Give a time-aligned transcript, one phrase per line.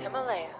[0.00, 0.59] Himalaya.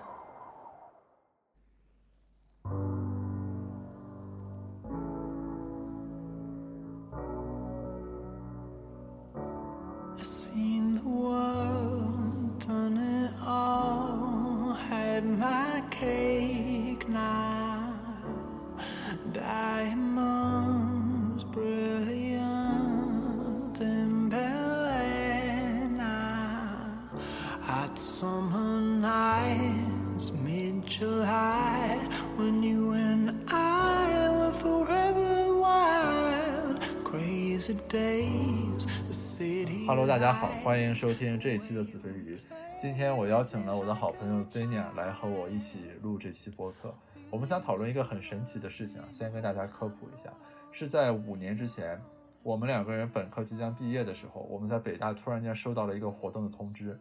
[40.10, 42.36] 大家好，欢迎收听这一期的子非鱼。
[42.76, 46.92] 今天我邀请了我的好朋友 Zena 来和我一起录这期播客。
[47.30, 50.28] 我们想讨论一个很神奇的事情，先跟大家科普一下，
[50.72, 51.96] 是在五年之前，
[52.42, 56.98] 我们两个人本科即将毕业的时候，我们在北大突然间收到了一个活动的通知。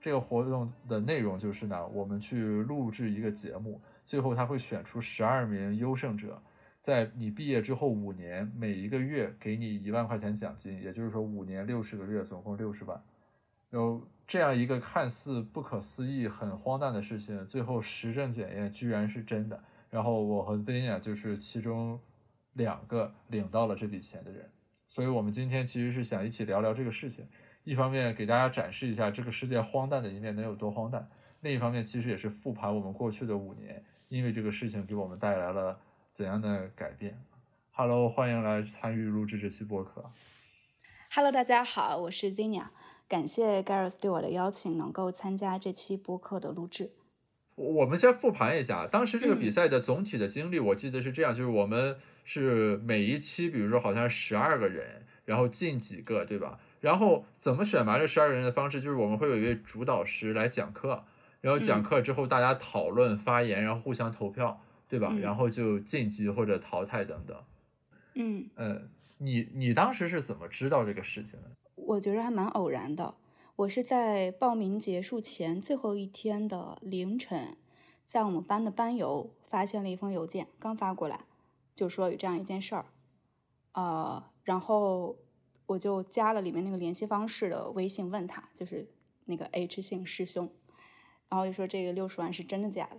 [0.00, 6.40] 这个活动的内容就是呢，我们去录制一个节目，最后他会选出十二名优胜者，
[6.82, 13.00] 在你毕业之后五年，每一个月给你一万块钱奖金，也就是说五年六十个月，总共六十万。
[13.70, 19.62] 有这样一个看似不可思议、很荒诞的事情，最后实证检验居然是真的。
[19.90, 22.00] 然后我和 Zenia 就是其中
[22.54, 24.50] 两个领到了这笔钱的人，
[24.88, 27.24] 所以我们今天其实是想一起聊聊这个事情。
[27.62, 31.08] 一方面给大家展示一下这个世界荒诞的一面能有多荒诞，
[31.42, 35.78] 另一方面其实也是复盘我们过去的五年，因为这个事情给我们带来了
[36.12, 37.24] 怎样的改变。
[37.70, 40.12] Hello，欢迎来参与录制这期播客。
[41.10, 42.66] Hello，大家好，我是 Zinia，
[43.08, 46.90] 感谢 Gareth 对我的邀请，能够参加这期播客的录制。
[47.54, 56.60] 我们先复盘一下当时这个比嗯赛的总体的经历，我记得是这样，就是我们是每一期，比如说好像十二个人，然后进几个，对吧？
[56.80, 61.04] 然后怎么选拔这十二个人的方式，就是我们会有一位主导师来讲课，
[61.40, 65.08] 然后讲嗯课之后大家讨论发言，然后互相投票，对吧？
[65.10, 67.42] 嗯然后就晋级或者淘汰等等。
[68.12, 71.50] 嗯，嗯，你你当时是怎么知道这个事情的？
[71.76, 73.14] 我觉得还蛮偶然的。
[73.56, 77.56] 我是在报名结束前最后一天的凌晨，
[78.06, 81.24] 在我们班的班邮发现了一封邮件，刚发过来，
[81.74, 82.84] 就说有这样一件事儿，
[83.72, 85.16] 呃，然后
[85.64, 88.86] 我就加了里面那个联系方式的微信，问他，就是
[89.24, 90.52] 那个 H 姓师兄，
[91.30, 92.98] 然后就说这个六十万是真的假的？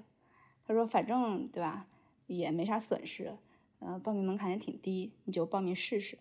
[0.65, 1.85] 他说反正对吧，
[2.27, 3.31] 也没啥损失，
[3.79, 6.17] 呃，报名门槛也挺低，你就报名试试。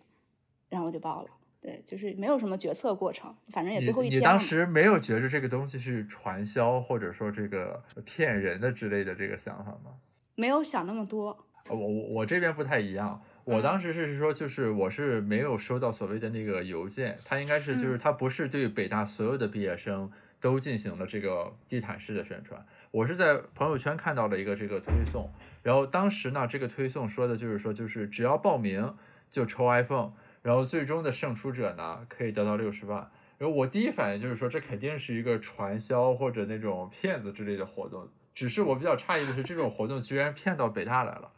[0.69, 1.29] 然后我就报了，
[1.61, 4.19] 对，就是没有什么决策过程，反正也最后一天了。
[4.19, 9.91] 你当时没有觉着这个东西是传销或者说这个骗人的之类的这个想法吗？
[10.33, 20.11] 没有想那么多，我我我这边不太一样，我当时是说，就是我是没有收到所谓的那个邮件，他应该是就是他不是对北大所有的毕业生
[20.41, 25.27] 都进行了这个地毯式的宣传，我是在朋友圈看到了一个这个推送，
[25.63, 28.95] 然后当时呢，这个推送说的就是说，就是只要报名
[29.31, 30.11] 就抽 iPhone，
[30.43, 33.09] 然后最终的胜出者呢可以得到六十万。
[33.39, 38.07] 然后我第一反应就是说，这肯定是一个传销或者那种骗子之类的活动。
[38.35, 41.31] 只是我比较诧异的是，这种活动居然骗到北大来了。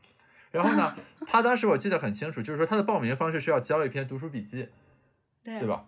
[0.51, 0.93] 然后呢，
[1.25, 4.67] 他当时我记得很清楚，就是说他的报名方式是要交一篇读书笔记，
[5.41, 5.67] 对对？
[5.69, 5.85] 吧？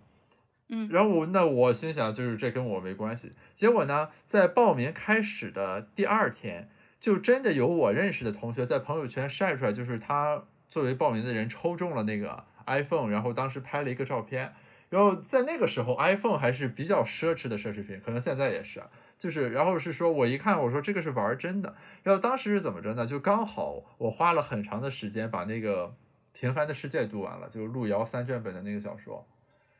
[0.69, 3.31] 嗯然后我那我心想，就是这跟我没关系。
[3.55, 6.69] 结果呢，在报名开始的第二天，
[7.00, 14.53] 就真的有我认识的同学在朋友圈晒出来，就是他作为报名的人抽中了那个 iPhone，然后当时拍了一个照片。
[14.89, 18.81] 然后在那个时候，iPhone 还是比较奢侈的奢侈品，可能现在也是。
[19.17, 21.75] 就是，然后是说我一看，我说这个是玩真的。
[22.03, 23.05] 然后当时是怎么着呢？
[23.05, 25.88] 就刚好我花了很长的时间把那个
[26.39, 29.28] 《平凡的世界》读完了，就是路遥三卷本的那个小说。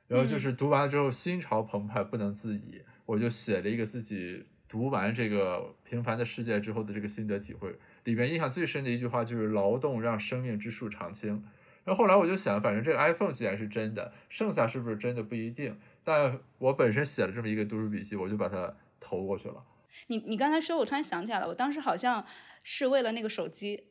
[0.08, 5.58] 然后就是读完了之后心潮澎湃不能自已，我就写了一个自己读完这个
[5.90, 7.76] 《平凡的世界》之后的这个心得体会。
[8.06, 11.44] 里面印象最深的一句话就是“劳动让生命之树常青”。
[11.84, 15.78] 然后后来我就想，反正这个 iPhone 既然是真的，剩下是不是真的不一定。
[16.04, 19.64] 但我本身写了这么一个读书笔记，我就把它投过去了。
[20.08, 22.26] 你你刚才说，我突然想起来了，我当时好像
[22.64, 23.84] 是为了那个手机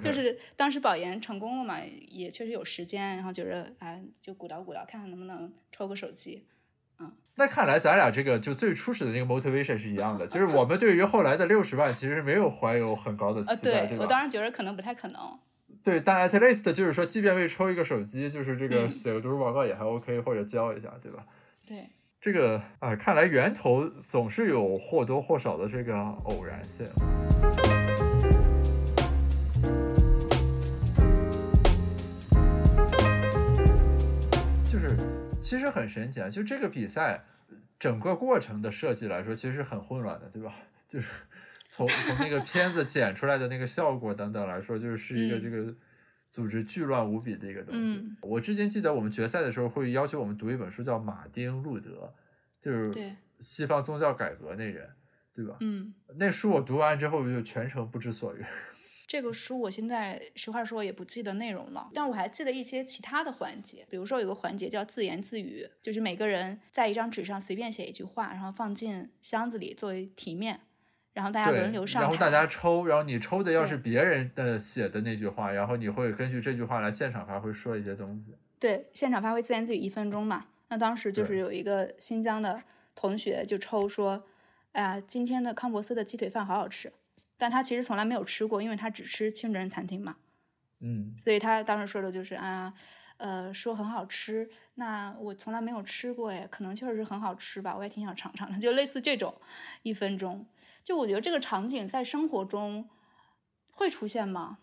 [0.00, 1.78] 就是当时保研成功了嘛，
[2.08, 6.44] 也确实有时间，然后觉得哎，就鼓捣鼓捣，看看能不能抽个手机。
[6.98, 14.04] 嗯那看来咱俩这个就最初始的那个 motivation 是一样的，就是我们对于后来的六十万其实没有怀有很高的呃，期待，对吧？
[14.04, 15.38] 我当时觉得可能不太可能。
[15.82, 21.24] 对，但 at least 就是说，即便为抽一个手机，就是这个嗯写个读书报告也还 OK，、或者交一下，对吧？
[21.66, 21.88] 对，
[22.20, 26.84] 这个啊、看来源头总是有或多或少的这个偶然性。
[35.50, 37.24] 其实很神奇啊，就这个比赛，
[37.76, 40.54] 整个过程的设计来说，其实是很混乱的，对吧？
[40.86, 41.10] 就是
[41.68, 45.74] 从从那个片子剪出来的那个效果等等来说，就是是一个嗯这个
[46.30, 47.80] 组织巨乱无比的一个东西。
[47.80, 51.90] 嗯我之前记得我们决赛的时候会要求我们读一本书，叫《马丁·路德》，
[52.64, 54.88] 就是对西方宗教改革那人，
[55.34, 55.56] 对吧？
[55.58, 58.44] 嗯，那书我读完之后就全程不知所云。
[59.10, 70.60] 这个书我现在实话说也不记得内容了，但我还记得一些其他的环节，比如说有个环节叫自言自语，就是每个人在一张纸上随便写一句话，然后放进箱子里作为题面，
[71.12, 72.08] 然后大家轮流，上台。
[72.08, 78.36] 然后大家抽，然后你抽的要是别人的写的那句话，然后你会根据这句话来现场发挥说一些东西。
[78.60, 80.46] 对，现场发挥自言自语一分钟嘛。
[80.68, 82.62] 那当时就是有一个新疆的
[82.94, 84.22] 同学就抽说，
[84.70, 86.92] 哎呀，今天的康伯斯的鸡腿饭好好吃，
[87.40, 90.16] 但他其实从来没有吃过，因为他只吃清真餐厅嘛。
[90.80, 92.72] 嗯，所以他当时说的就是啊，
[93.16, 99.40] 呃，说很好吃，那我从来没有吃过哎，可能确实是很好吃吧，我也挺想尝尝的，就类似这种
[99.82, 100.46] 一分钟。
[100.84, 102.88] 就我觉得这个场景在生活中
[103.70, 104.58] 会出现吗？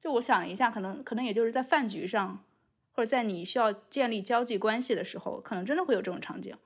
[0.00, 2.44] 就我想了一下，可能可能也就是在饭局上，
[2.92, 6.56] 或者在你需要建立交际关系的时候，可能真的会有这种场景。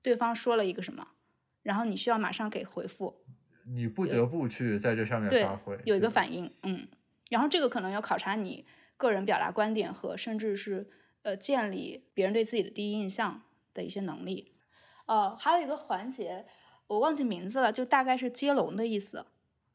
[0.00, 1.08] 对方说了一个什么，
[1.62, 3.20] 然后你需要马上给回复，
[3.70, 6.88] 你不得不去在这上面发挥，，有一个反应，嗯，
[7.28, 8.64] 然后这个可能要考察你
[8.96, 10.90] 个人表达观点和甚至是
[11.22, 13.42] 呃建立别人对自己的第一印象
[13.74, 14.54] 的一些能力。
[15.06, 16.46] 呃，还有一个环节
[16.86, 19.26] 我忘记名字了，就大概是接龙的意思，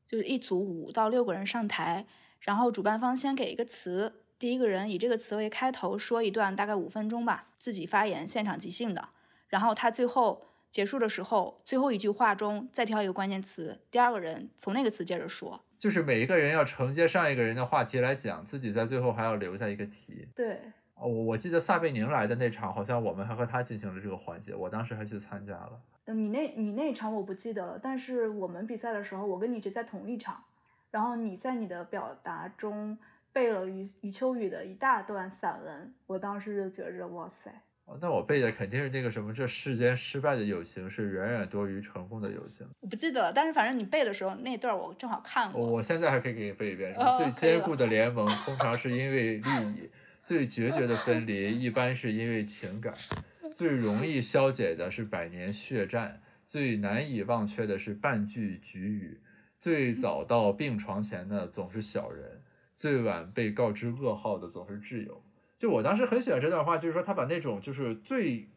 [0.07, 2.05] 就是一组五到六个人上台，
[2.39, 9.09] 然后主办方先给一个词，第一个人以这个词为开头说一段大概五分钟吧，自己发言，现场即兴的，
[9.47, 10.45] 然后他最后。
[10.73, 15.63] 结束的时候，最后一句话中再挑一个关键词，第二个人从那个词接着说。
[15.77, 20.27] 就是每一个人要承接上一个人的话题来讲，自己在最后还要留下一个题。
[20.33, 20.59] 对，
[20.95, 25.79] 哦，我我记得撒贝宁来的那场，好像我们还和他进行了这个环节，我当时还去参加了。
[26.05, 30.43] 嗯，你那你那场我不记得了，但是我们比赛的时候，我跟你是在同一场，
[30.89, 32.97] 然后你在你的表达中
[33.31, 37.53] 背了余余秋雨的一大段散文，我当时就觉着哇塞，哦
[38.01, 42.67] 那我背的肯定是那个什么，这世间失败的友情是远远多于成功的友情。
[42.79, 45.61] 我不记得了，但是反正你背的时候那段我正好看过。
[45.61, 46.93] 我我现在还可以给你背一遍。
[46.93, 49.89] 什么最坚固的联盟通常是因为利益，
[50.23, 52.93] 最决绝的分离一般是因为情感，
[53.53, 59.21] 最容易消解的是百年血战，最难以忘却的是半句局语，
[59.59, 62.41] 最早到病床前的总是小人，
[62.75, 65.21] 最晚被告知噩耗的总是挚友。
[65.63, 68.49] 就我当时很喜欢这段话，就是说他把那种就是最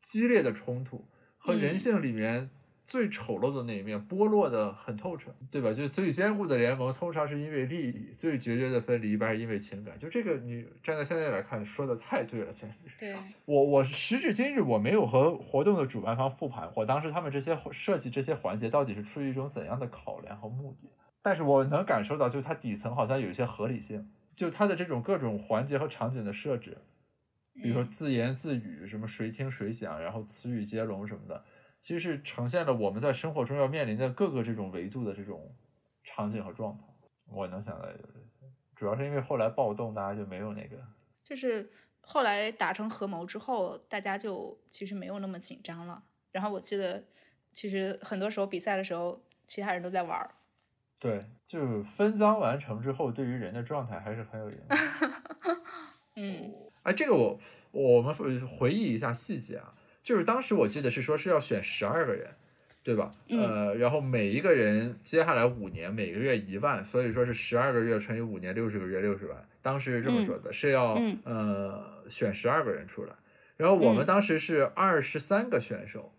[0.00, 1.04] 激烈的冲突
[1.38, 2.50] 和人嗯性里面
[2.84, 5.72] 最丑陋的那一面剥落的很透彻，对吧？
[5.72, 9.96] 就最坚固的联盟通常是因为利益，最决绝的分离一般是因为情感。
[9.96, 12.90] 就这个，你站在现在来看，说的太对了，简直。
[12.98, 13.14] 对，
[13.44, 20.88] 我我时至今日我没有和活动的主办方复盘过当时他们这些设计这些环节到底是出于一种怎样的考量和目的，
[21.22, 26.76] 但是我能感受到，就是它底层好像有一些合理性，就它的这种各种环节和场景的设置，
[27.54, 31.44] 比如说嗯自言自语，什么谁听谁讲，然后词语接龙什么的，
[31.80, 35.54] 其实是呈现了我们在生活中要面临的各个这种维度的这种
[36.02, 36.84] 场景和状态。
[37.26, 40.76] 我能想到也就这些，主要是因为后来暴动，大家就没有那个。
[41.22, 41.70] 就是
[42.00, 46.02] 后来达成合谋之后，大家就其实没有那么紧张了。
[46.32, 47.02] 然后我记得，
[47.50, 50.34] 其实很多时候比赛的时候，其他人都在玩儿。
[51.04, 55.12] 对，就分赃完成之后，对于人的状态还是很有影响。
[56.16, 56.50] 嗯
[56.82, 57.38] 哎，这个我
[57.72, 58.14] 我们
[58.46, 62.30] 回忆一下细节啊，就是当时我记得是说是要选十二个人，
[62.82, 63.10] 对吧？
[63.28, 69.46] 嗯呃，然后每一个人接下来五年每个月一万，所以说是十二个月乘以五年六十个月六十万。
[69.60, 73.14] 当时是这么说的，是要嗯呃选十二个人出来，
[73.56, 76.12] 然后我们嗯当时是二十三个选手，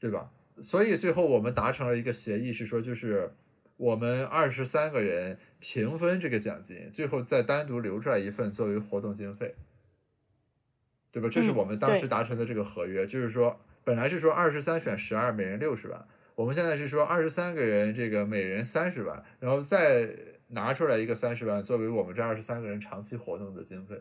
[0.00, 0.30] 对吧？
[0.60, 3.32] 所以最后我们达成了一个协议，是说就是
[3.76, 9.54] 我们二十三个人平分这个奖金，最后再单独留出来一份作为活动经费，
[11.10, 11.28] 对吧？
[11.28, 20.08] 这是嗯我们当时达成的这个合约，就是说本来是说二十三选十二，每人六十万，我们现在是说二十三个人，这个每人三十万，然后再
[20.48, 24.00] 拿出来一个三十万作为我们这二十三个人长期活动的经费。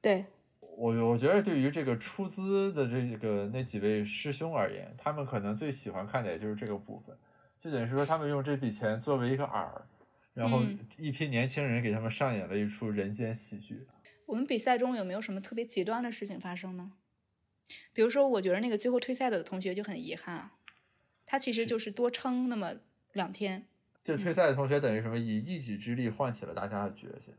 [0.00, 0.24] 对，
[0.60, 7.16] 我我觉得对于这个出资的这个那几位师兄而言，他们可能最喜欢看的也就是这个部分，
[7.66, 9.68] 就等于说他们用这笔钱作为一个饵，
[10.34, 13.84] 然后嗯一批年轻人给他们上演了一出人间喜剧。
[14.24, 16.92] 我们比赛中有没有什么特别极端的事情发生呢？
[17.92, 20.52] 比如说，我觉得那个最后退赛的同学就很遗憾啊，
[21.24, 22.76] 他其实就是多撑那么
[23.14, 23.66] 两天。
[24.04, 27.34] 就退赛的同学等于什么，以一己之力唤起了大家的决心。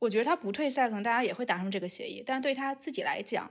[0.00, 3.50] 我觉得他不退赛，可能大家也会达成这个协议，但是对他自己来讲，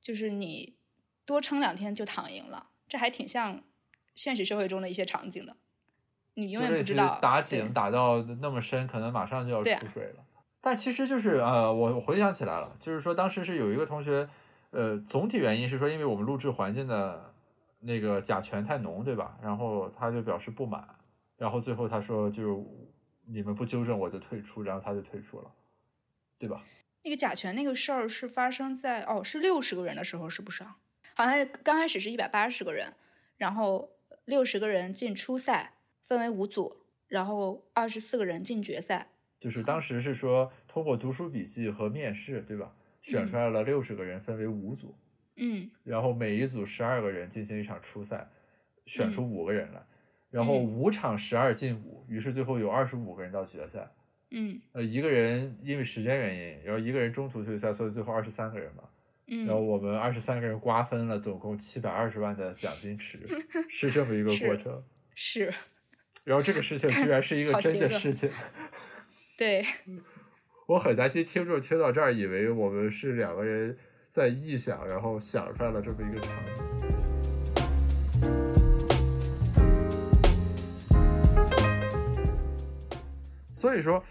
[0.00, 0.76] 就是你
[1.24, 3.62] 多撑两天就躺赢了，这还挺像
[4.18, 5.56] 现实社会中的一些场景的。
[6.34, 10.24] 你永远不知道打井打到那么深，可能马上就要出水了。
[10.60, 14.28] 但其实就是呃，我回想起来了，就是说当时是有一个同学，
[14.70, 17.32] 呃，总体原因是说，因为我们录制环境的
[17.78, 19.38] 那个甲醛太浓，对吧？
[19.40, 20.84] 然后他就表示不满，
[21.36, 22.66] 然后最后他说就
[23.24, 25.50] 你们不纠正我就退出，然后他就退出了，
[26.40, 26.60] 对吧？
[27.04, 30.76] 那个甲醛那个事儿是发生在哦，是六十个人的时候，是不是啊？
[31.14, 32.92] 好像刚开始是一百八十个人，
[33.36, 33.88] 然后
[34.28, 35.72] 六十个人进初赛，
[36.04, 39.08] 分为五组，然后二十四个人进决赛。
[39.40, 42.76] 就是当时是说通过读书笔记和面试，对吧？
[43.00, 44.94] 选出来了六十个人，分为五组，
[45.36, 48.28] 嗯，然后每一组十二个人进行一场初赛，
[48.84, 49.82] 选出五个人来，
[50.30, 53.90] 然后五场十二进五，于是最后有二十五个人到决赛，
[54.30, 58.82] 嗯，呃，一个人因为时间原因，然后一个人中途退赛，所以最后二十三个人嘛，
[59.28, 63.18] 嗯，然后我们二十三个人瓜分了总共七百二十万的奖金池，
[63.68, 64.82] 是这么一个过程，
[65.14, 65.52] 是，
[66.24, 68.30] 然后这个事情居然是一个真的事情。
[69.36, 69.64] 对，
[70.66, 73.76] 我很担心听众听到这儿，以为我们是两个人
[74.10, 76.97] 在臆想，然后想出来了这么一个场景。
[83.58, 84.04] 所以说，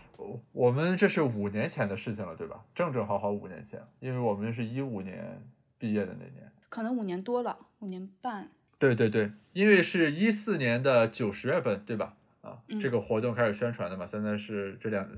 [0.51, 2.66] 我们这是五年前的事情了，对吧？
[2.75, 5.42] 正正好好五年前，因为我们是一五年
[5.77, 8.51] 毕业的那年，可能五年多了，五年半。
[8.77, 12.18] 对对对，因为是一四年的九十月份，对吧？
[12.42, 15.10] 啊，嗯这个活动开始宣传的嘛，现在是这两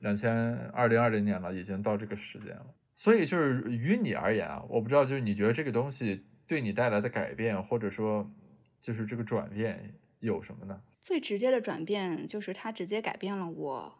[0.00, 2.66] 两千二零二零年了，已经到这个时间了。
[2.94, 8.30] 所以就是于你而言啊，我不知道，就是你觉得这个东西对你带来的改变，或者说
[8.78, 10.78] 就是这个转变有什么呢？
[11.02, 13.98] 最直接的转变就是它直接改变了我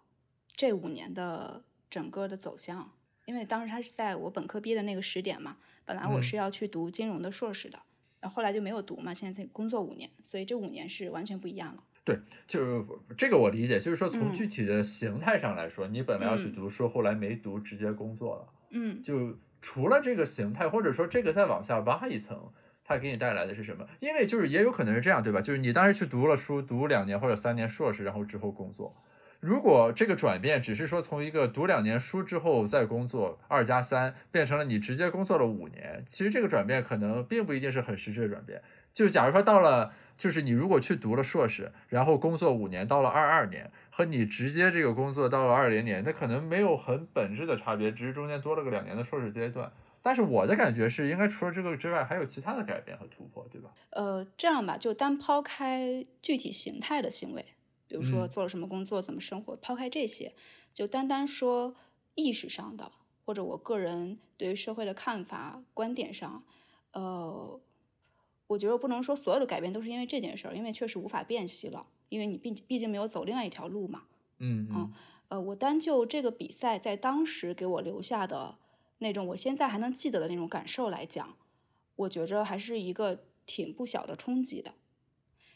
[0.55, 2.93] 这五年的整个的走向，
[3.25, 6.23] 因为当时它是在我本科毕业的那个时点嘛，本来我嗯。
[6.23, 7.79] 是要去读金融的硕士的，
[8.21, 11.83] 然后后来就没有读嘛，现在工作五年，所以这五年是完全不一样了。
[12.05, 12.85] 对，就
[13.17, 14.33] 这个我理解，就是说从嗯。
[14.33, 16.55] 具体的形态上来说，你本来要去嗯。
[16.55, 18.49] 读书，后来没读，直接工作了。
[18.71, 19.03] 嗯。
[19.03, 22.53] 就除了这个形态，或者说这个再往下挖一层，
[22.85, 23.87] 它给你带来的是什么？
[24.01, 25.41] 因为就是也有可能是这样，对吧？
[25.41, 28.95] 就是你当时去读了书，读两年或者三年硕士，然后之后工作。
[29.41, 38.63] 如果这个转变只是说从一个读两年书之后再工作二加三，变成了你直接工作了五年，其实这个转变可能并不一定是很实质的转变。
[38.93, 49.73] 就假如说到了，就是你如果去读了硕士，然后工作五年，到了二二年，和你直接这个工作到了二零年，那可能没有很本质的差别，只是中间多了个两年的硕士阶段。
[50.03, 53.73] 但是我的感觉是，应该除了这个之外，还有其他的改变和突破，对吧？
[53.91, 57.45] 呃，这样吧，就单抛开具体形态的行为，
[57.87, 60.35] 比如说嗯做了什么工作、怎么生活，抛开这些，
[60.75, 61.77] 就单单说
[62.15, 62.91] 意识上的，
[63.25, 66.43] 或者我个人对于社会的看法、观点上，
[66.93, 67.61] 呃，
[68.49, 74.03] 我觉得不能说所有的改变都是因为这件事儿，因为确实无法辨析了，因为你毕毕竟没有走另外一条路嘛。
[74.39, 74.93] 嗯嗯
[75.29, 78.59] 呃，我单就这个比赛在当时给我留下的
[79.03, 81.37] 那种我现在还能记得的那种感受来讲，
[81.97, 84.73] 我觉着还是一个挺不小的冲击的。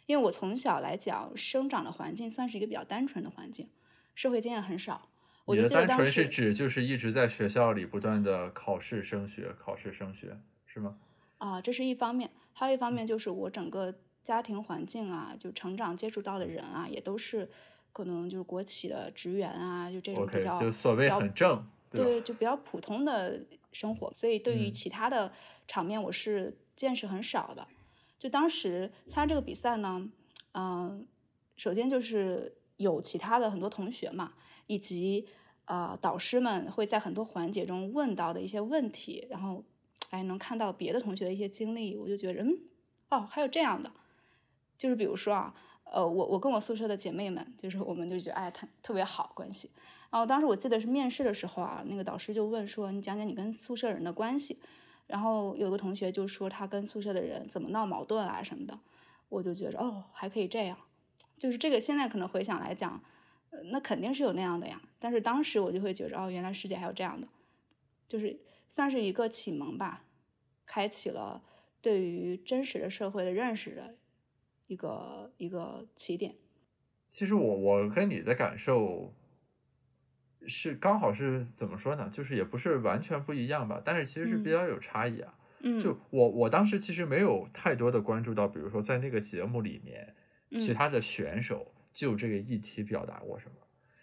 [0.04, 3.68] 因为我从小来讲生长的环境算是一个比较单纯的环境，
[4.14, 5.08] 社会经验很少。
[5.46, 10.96] 我你的就记得单纯是指就是一直在学校里不断的考试升学，考试升学，是吗？
[11.38, 17.48] 啊、这是一方面，还有一方面就是我整个家庭环境啊，就成长接触到的人啊，也都是
[17.92, 22.04] 可能就是国企的职员啊，就这种比较就所谓很正，对？
[22.04, 23.40] 对，就比较普通的
[23.72, 25.32] 生活，所以对于嗯其他的
[25.66, 27.66] 场面，我是见识很少的。
[28.18, 30.10] 就当时参加这个比赛呢，
[30.52, 31.06] 嗯、
[31.56, 34.32] 首先就是有其他的很多同学嘛，
[34.66, 35.28] 以及
[35.66, 39.62] 呃导师们会在很多环节中问到的一些问题，然后
[40.10, 42.58] 哎能看到别的同学的一些经历，我就觉得嗯
[43.10, 43.92] 哦还有这样的，
[44.78, 49.70] 就是比如说啊，呃我我跟我宿舍的姐妹们，就是我们就觉得哎特特别好关系。
[50.10, 54.58] 然后当时我记得是面试的时候啊，那个导师就问说：“你讲讲你跟宿舍人的关系。”
[55.06, 58.76] 然后有个同学就说他跟宿舍的人怎么闹矛盾啊什么的，
[59.28, 60.76] 我就觉着哦还可以这样，
[61.38, 63.00] 就是这个现在可能回想来讲，
[63.50, 64.82] 呃那肯定是有那样的呀。
[64.98, 67.28] 但是当时我就会觉着哦原来世界还有这样的，
[68.08, 68.36] 就是
[68.68, 70.02] 算是一个启蒙吧，
[70.66, 71.40] 开启了
[71.80, 73.94] 对于真实的社会的认识的
[74.66, 76.34] 一个一个起点。
[77.06, 79.14] 其实我我跟你的感受
[80.48, 82.08] 是刚好是怎么说呢？
[82.12, 85.34] 就是也不是完全不一样吧，但是其实是比嗯较有差异啊。
[85.60, 90.14] 嗯，就我我当时其实没有太多的关注到，比如说在那个节目里面，
[90.52, 93.52] 其嗯他的选手就这个议题表达过什么。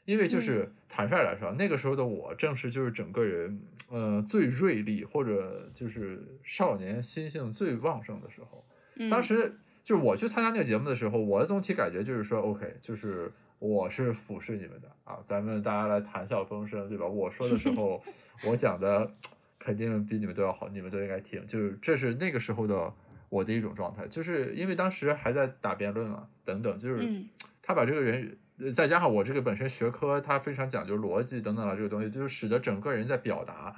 [0.05, 8.65] 因为就是坦率来说，那个时候的我正是就是整个人呃最锐利或者就是少年心性最旺盛的时候。
[9.09, 13.31] 当时就是我去参加那个节目的时候，我的总体感觉就是说，OK，就是
[13.65, 17.07] 我是俯视你们的啊，咱们大家来谈笑风生，对吧？
[17.07, 18.03] 我说的时 候，
[18.45, 19.09] 我讲的
[19.57, 21.47] 肯定比你们都要好，你们都应该听。
[21.47, 22.93] 就是这是那个时候的
[23.29, 27.07] 我的一种状态，就是因为当时还在打辩论嘛，等等，就是
[27.61, 28.37] 他把这个人。
[28.71, 33.75] 再加上我这个本身学科它非常讲究逻辑等等的这个东西，就是使得整个人在表达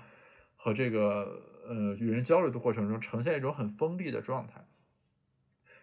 [0.58, 4.66] 和这个呃与人交流的过程中呈现一种很锋利的状态。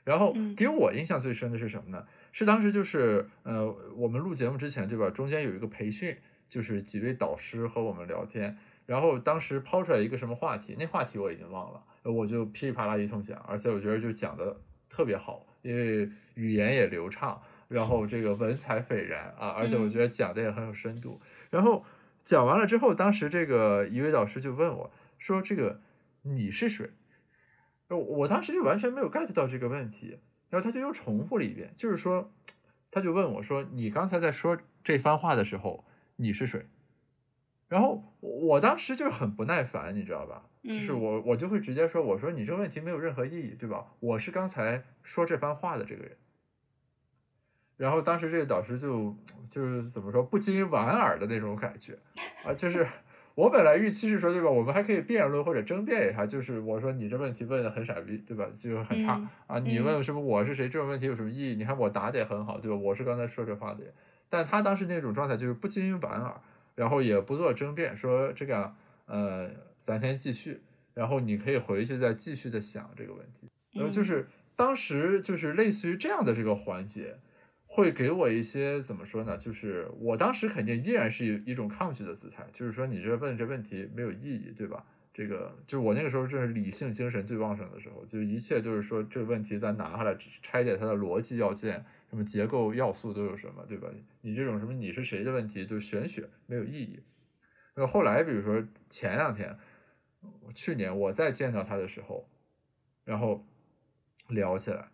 [0.04, 2.04] 然后给我印象最深的是什么呢？
[2.32, 5.08] 是当时就是呃我们录节目之前对吧？
[5.10, 6.16] 中间有一个培训，
[6.48, 17.40] 就是几位导师和我们聊天，然后当时抛出来一个什么话题，那话题我已经忘了，我就噼里啪啦一通讲，而且我觉得就讲的特别好，因为语言也流畅。
[17.68, 21.18] 然后这个文采斐然啊，而且我觉得讲的也很有深度。
[21.48, 21.82] 然后
[22.22, 25.80] 讲完了之后，当时这个一位导师就问我说：“这个
[26.20, 26.90] 你是谁？”
[27.88, 30.18] 我当时就完全没有 get 到这个问题。
[30.52, 32.30] 然后他就又重复了一遍，就是说，
[32.90, 36.66] 他就问我说：“你刚才在说这番话的时候，你是谁？”
[37.68, 40.44] 然后我当时就是很不耐烦，你知道吧？
[40.62, 43.86] 就是我我就会直接说：“我说你这个问题没有任何意义，对吧？
[43.98, 46.18] 我是刚才说这番话的这个人。”
[47.78, 49.16] 然后当时这个导师就
[49.48, 51.98] 就是怎么说不禁莞尔的那种感觉
[52.44, 52.86] 啊，就是
[53.34, 61.54] 我本来预期是说对吧，我们还可以辩论或者争辩一下，就是我说你这问题问的很傻逼对吧，就是很差啊，你问什么我是谁这种问题有什么意义？
[61.54, 62.76] 你看我答的也很好对吧？
[62.76, 63.92] 我是刚才说这话的人，
[64.28, 66.40] 但他当时那种状态就是不禁莞尔，
[66.74, 68.74] 然后也不做争辩，说这个
[69.06, 70.60] 呃咱先继续，
[70.94, 77.16] 然后你可以回去再继续的想这个问题，然后就是当时就是类似于这样的这个环节。
[77.74, 79.34] 会给我一些怎么说呢？
[79.38, 84.84] 就是我当时肯定依然是一一种抗拒的姿态，就是说你这问这问题没有意义，对吧？
[85.14, 93.88] 这个就是我那个时候正是理性精神最旺盛的时候，就一切就是说这个问题咱拿下来拆解它的逻辑要件，什么结构要素都有什么，对吧？
[94.20, 97.00] 你这种什么你是谁的问题，就玄学没有意义。
[97.74, 99.56] 那后来比如说前两天，
[100.54, 102.28] 去年我再见到他的时候，
[103.06, 103.46] 然后
[104.28, 104.90] 聊起来，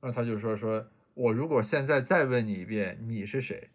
[0.00, 0.86] 然后他就说说。
[1.14, 3.68] 我如果现在再问你一遍，你是谁，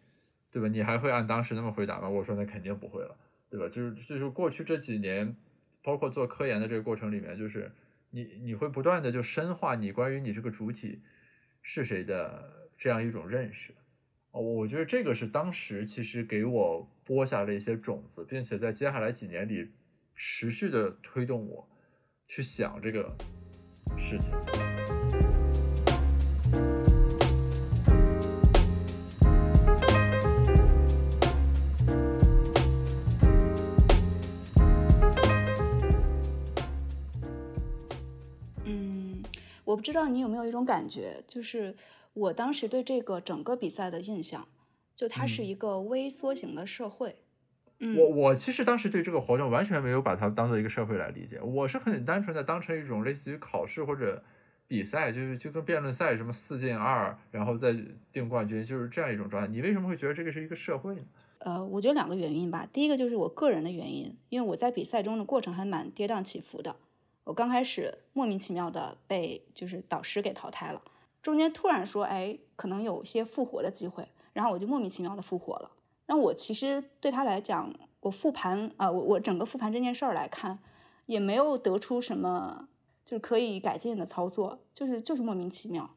[0.50, 0.68] 对吧？
[0.68, 2.08] 你还会按当时那么回答吗？
[2.08, 3.16] 我说那肯定不会了，
[3.50, 3.68] 对吧？
[3.68, 5.36] 就是就是过去这几年，
[5.82, 7.70] 包括做科研的这个过程里面，就是
[8.10, 11.00] 你你会不断的就深化你关于你这个主体
[11.62, 13.72] 是谁的这样一种认识。
[14.32, 19.70] 哦，我觉得这个是当时其实给我播下了一些种子，并且在接下来几年里
[20.14, 21.68] 持续的推动我
[22.26, 23.16] 去想这个
[23.96, 24.32] 事情。
[39.68, 41.76] 我不知道你有没有一种感觉，就是
[42.14, 44.48] 我当时对这个整个比赛的印象，
[44.96, 47.16] 就它是一个微缩型的社会。
[47.80, 54.24] 嗯我我其实当时对这个活动完全没有把它当做一个社会来理解，我是很单纯的当成一种类似于考试或者
[54.66, 57.76] 比赛，就是就跟辩论赛什么四进二，然后再
[58.10, 59.48] 定冠军，就是这样一种状态。
[59.48, 61.02] 你为什么会觉得这个是一个社会呢？
[61.40, 62.66] 呃，我觉得两个原因吧。
[62.72, 66.74] 第一个就是我个人的原因，因为我在比赛中的过程还蛮跌宕起伏的。
[67.28, 70.80] 我刚开始莫名其妙的被就是导师给淘汰了，
[71.20, 75.70] 中间突然说，哎，可能有些复活的机会，然后我就莫名其妙的复活了。
[76.06, 80.58] 那我其实对他来讲，我复盘啊，我我整个复盘这件事儿来看，
[81.04, 82.66] 也没有得出什么
[83.04, 85.90] 就是可以改进的操作，就是就是莫名其妙。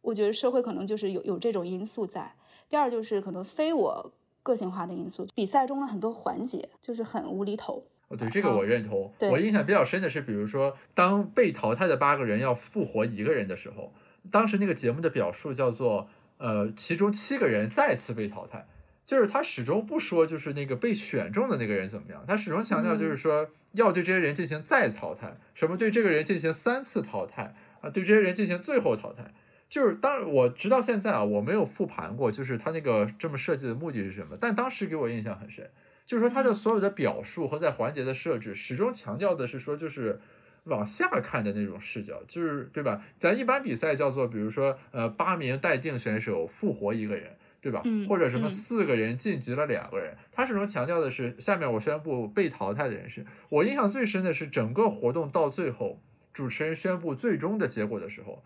[0.00, 2.36] 我觉得社会可能就是有有这种因素在。
[2.68, 4.12] 第二就是可能非我
[4.44, 7.82] 个性化的因素，比赛中的很多环节就是很无厘头。
[8.16, 9.12] 对这个我认同。
[9.18, 13.92] 我印象比较深的是，比如说当被淘汰的八个人要复活一个人的时候，
[14.30, 18.66] 当时那个节目的表述叫做“呃，其中七个人再次被淘汰”，
[19.04, 29.32] 就是他始终不说就是那个被选中的那个人怎么样，他始终强调就是说要对这些人进行再淘汰，什么对这个人进行三次淘汰啊，对这些人进行最后淘汰。
[29.68, 35.70] 就是当我直到现在啊，我没有复盘过，就是他那个这么设计的目的是什么，但当时给我印象很深。
[36.04, 40.20] 就是说，他的所有的表述和在环节的设置，始终强调的是说，就是
[40.64, 43.02] 往下看的那种视角，就是对吧？
[43.18, 47.82] 咱一般比赛叫做，比如说，呃，八名待定选手复活一个人，对吧？
[48.08, 53.24] 或者什么四个人晋级了两个人，他始终强调的是，下面我宣布被淘汰的人是。
[53.48, 56.00] 我印象最深的是，整个活动到最后，
[56.32, 58.42] 主持人宣布最终的结果的时候，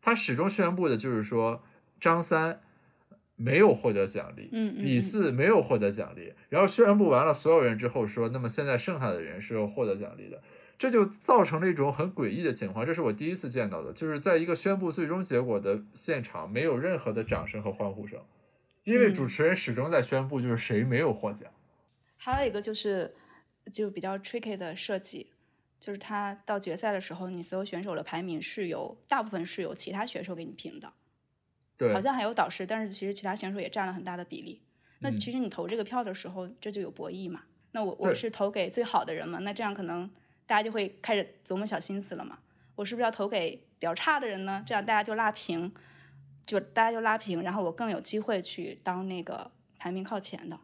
[0.00, 1.62] 他始终宣布的就是说，
[2.00, 2.60] 张三。
[3.42, 10.42] 没有获得奖励，嗯嗯比四没有获得奖励，然后宣布完了所有人之后说，那么现在剩下的人是要获得奖励的，
[10.76, 18.20] 这就造成了一种很诡异的情况，这是我第一次见到的，就是在一个宣布最终结果的现场，没有任何的掌声和欢呼声，
[18.84, 19.14] 因为嗯。
[19.14, 21.50] 主持人始终在宣布就是谁没有获奖。
[22.18, 23.14] 还有一个就是
[23.72, 25.30] 就比较 tricky 的设计，
[25.80, 30.92] 就是他到决赛的时候，你所有选手的排名是由大部分是由其他选手给你评的，
[31.80, 34.60] 对，好像还有导师，但是其实其他选手也占了很大的比例。
[34.98, 37.40] 那嗯其实你投这个票的时候，这就有博弈嘛。
[37.72, 39.38] 那我我是投给最好的人嘛？
[39.38, 40.10] 那这样可能
[40.46, 42.40] 大家就会开始琢磨小心思了嘛。
[42.76, 44.62] 我是不是要投给比较差的人呢？
[44.66, 45.72] 这样大家就拉平，
[46.44, 50.60] 就大家就拉平，然后我更有机会去当那个排名靠前的。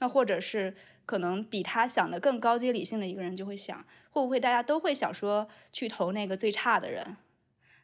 [0.00, 7.16] 那或者是可能比他想的更高阶理性的一个人就会想，会不会大家都会想说去投那个最差的人？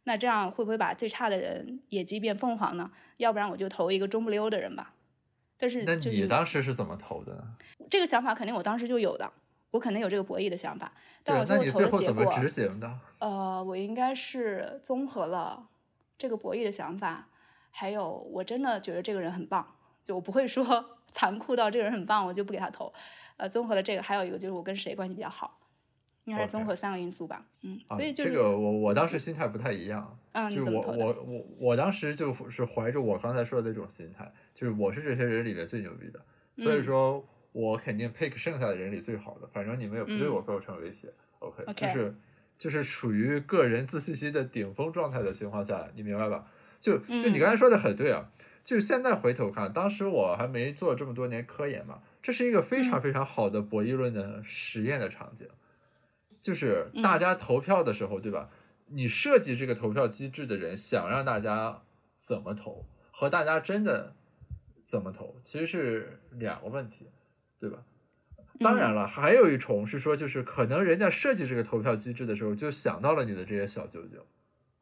[0.08, 2.88] 那这样会不会把最差的人野鸡变凤凰呢？
[3.16, 4.94] 要不然我就投一个中不溜的人吧。
[5.58, 7.42] 但是那你就是当时是怎么投的呢？
[7.90, 9.28] 这个想法肯定我当时就有的，
[9.72, 10.92] 我肯定有这个博弈的想法。
[11.24, 12.98] 但对我，那你最后最后投的结果，怎么执行的？
[13.18, 15.66] 呃，我应该是综合了
[16.16, 17.26] 这个博弈的想法，
[17.70, 19.66] 还有我真的觉得这个人很棒，
[20.04, 20.64] 就我不会说
[21.12, 22.92] 残酷到这个人很棒我就不给他投。
[23.38, 25.58] 呃，综合了这个，还有一个就是我跟谁关系比较好，
[26.26, 27.44] 应该是综合三个因素吧。
[27.62, 30.82] 嗯，啊所以，就是这个我我当时心态不太一样，嗯，就是我？
[30.82, 36.20] 我我我当时就是怀着我刚才说的那种心态，就是我是这些人里面最牛逼的，
[36.62, 41.10] 所以嗯说我肯定 pick 剩下的人里最好的，反正你们也不对嗯我构成威胁。
[41.38, 42.14] OK，OK 就是
[42.58, 46.46] 就是处于个人自信心的顶峰状态的情况下，你明白吧？
[46.78, 48.30] 就就你嗯刚才说的很对啊，
[48.64, 55.46] 就现在回头看，当时我还没做这么多年科研嘛，这是一个非嗯常非常好的博弈论的实验的场景，
[56.46, 58.48] 就是嗯大家投票的时候，对吧？
[58.86, 61.82] 你设计这个投票机制的人想让大家
[62.20, 64.14] 怎么投，和大家真的
[64.86, 67.08] 怎么投，其实是两个问题，
[67.58, 67.78] 对吧？
[68.60, 74.24] 当然了，还有一重是说，就是可能人家设计这个投票机制的时候，就想到了你的这些小九九，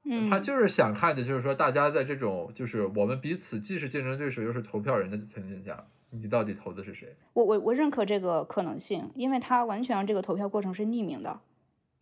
[0.05, 7.17] 嗯，他就是想看的，就是说大家在这种就是我们彼此既是竞争对手又是投票人的情景下，你到底投的是谁？
[7.33, 11.41] 我我我认可这个可能性，因为他完全让这个投票过程是匿名的，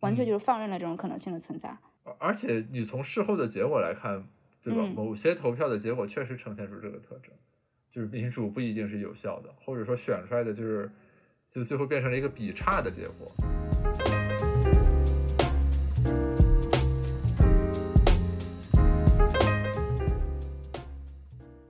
[0.03, 1.75] 完全嗯就是放任了这种可能性的存在。
[2.03, 4.23] 而而且你从事后的结果来看，
[4.61, 4.81] 对吧？
[4.83, 7.31] 嗯某些投票的结果确实呈现出这个特征，
[7.89, 10.91] 就是民主不一定是有效的，或者说选出来的就是
[11.47, 13.27] 就最后变成了一个比差的结果。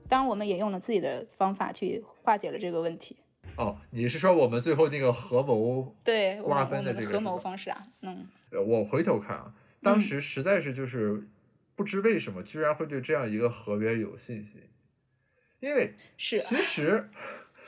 [0.08, 3.16] 当然，我们也用了自己的方法去化解了这个问题。
[3.56, 8.26] 哦，你是说我们最后那个合谋对瓜分的这个合谋方式啊，嗯。
[8.50, 11.26] 呃我回头看啊，当时实在是就是
[11.74, 14.60] 不知为什么，居然会对这样一个合约有信心，
[15.60, 17.08] 因为是其实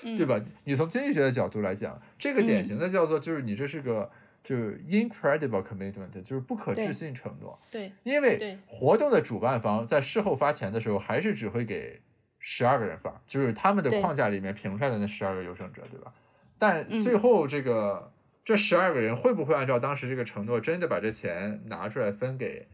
[0.02, 0.16] 嗯。
[0.16, 0.40] 对吧？
[0.64, 4.10] 你从经济学的角度来讲，这个典型的叫做就是你这是个
[4.44, 7.90] 就是 incredible commitment，就是不可置信承诺，对。
[8.04, 8.58] 因为对。
[8.66, 12.00] 活动的主办方在事后发钱的时候，还是只会给
[12.48, 16.14] 十二个人发，就是他们的框架里面评出来的那十二个优胜者，对吧？
[16.56, 17.00] 但嗯。
[17.00, 18.12] 最后这个、
[18.44, 22.68] 这十二个人会不会按照当时这个承诺，真的把这钱拿出来分给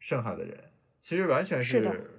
[0.00, 0.58] 剩下的人，
[0.98, 2.10] 其实完全是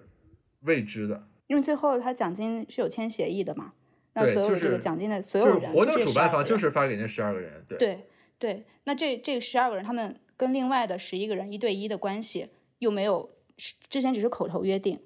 [0.61, 1.27] 未知的。
[1.47, 3.73] 因为最后他奖金是有签协议的嘛，
[4.13, 7.77] 那所有这个是奖金的所有就是活动主办方就是发给那十二个人，对。
[7.77, 8.07] 对
[8.39, 12.47] 对，那这这十二个人，他们跟另外的十一个人一对一的关系
[12.79, 13.31] 又没有
[13.89, 15.01] 之前只是口头约定，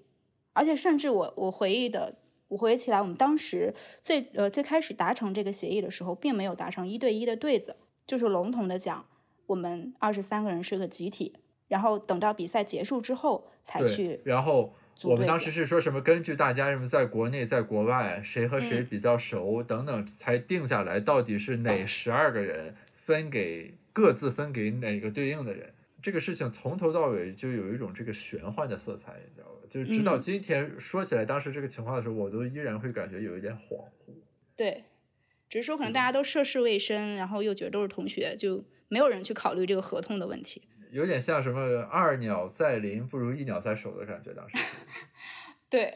[0.54, 2.16] 而且甚至我我回忆的，
[2.48, 9.06] 我回忆起来，我们当时最呃最开始达成这个协议的时候，并没有达成一对一的对子，就是笼统的讲，
[9.46, 11.36] 我们二十三个人是个集体，
[11.68, 25.74] 然后等到比赛结束之后才对去，然后我们当时是说什么根据大家什么在国内、在国外谁和谁嗯比较熟等等，才定下来到底是哪十二个人分给各自分给哪个对应的人。
[26.02, 29.68] 这个事情从头到尾就有一种这个玄幻的色彩，你知道吧？
[29.70, 34.14] 就是直到嗯今天说起来当时这个情况的时候，我都依然会感觉有一点恍惚。
[34.56, 34.86] 对，
[35.50, 40.64] 只是说可能大家都涉世未深，然后又觉得都是同学，就没有人去考虑这个合同的问题。
[40.92, 44.58] 有点像什么二鸟在林不如一鸟在手的感觉，当时。
[45.70, 45.94] 对，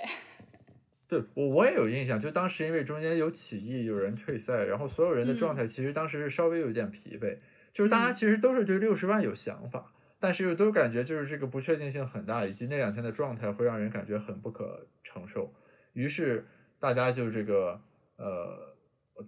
[1.08, 7.38] 对我我也有印象，就当时因为中间有起义，有人退赛，然后所有人的状态其实当时是稍微有点疲惫，
[7.74, 15.54] 就是大家嗯其实都是对六十万有想法，但是又都感觉就是这个不确定性很大，以及那两天的状态会让人感觉很不可承受，
[15.94, 16.46] 于是
[16.80, 17.82] 大家就这个
[18.18, 18.76] 呃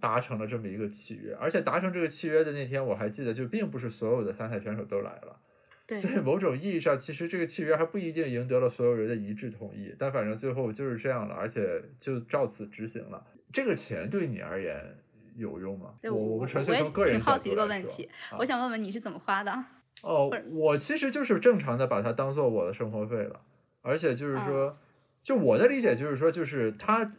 [0.00, 5.40] 达成了这么一个契约，而且达成这个契约的那天，我还记得就并不是所有的参赛选手都来了。
[5.86, 13.24] 对所以某种意义上，其实这个契约还不一定赢得了所有人的一致同意，但反正最后就是这样了，而且就照此执行了。
[13.52, 14.98] 这个钱对你而言
[15.36, 15.94] 有用吗？
[16.00, 19.64] 对我我们纯粹从个人挺好奇这个问题，啊我想问问你是怎么花的？
[20.02, 23.40] 哦，我其实就是正常的把它当做我的生活费了，
[23.82, 24.76] 而且就是说，嗯
[25.22, 27.12] 就我的理解就是说，就是他，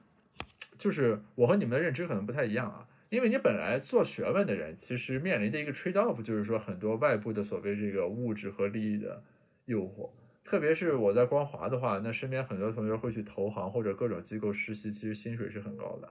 [0.78, 9.22] 就是我和你们的认知可能不太一样啊，因为你本来做学问的人，其实面临的一个 trade off 就是说很多外部的所谓这个物质和利益的
[9.66, 10.10] 诱惑。
[10.46, 16.10] 特别是我在光华的话，那身边很多同学会去投行或者各种机构实习，其实薪水是很高的。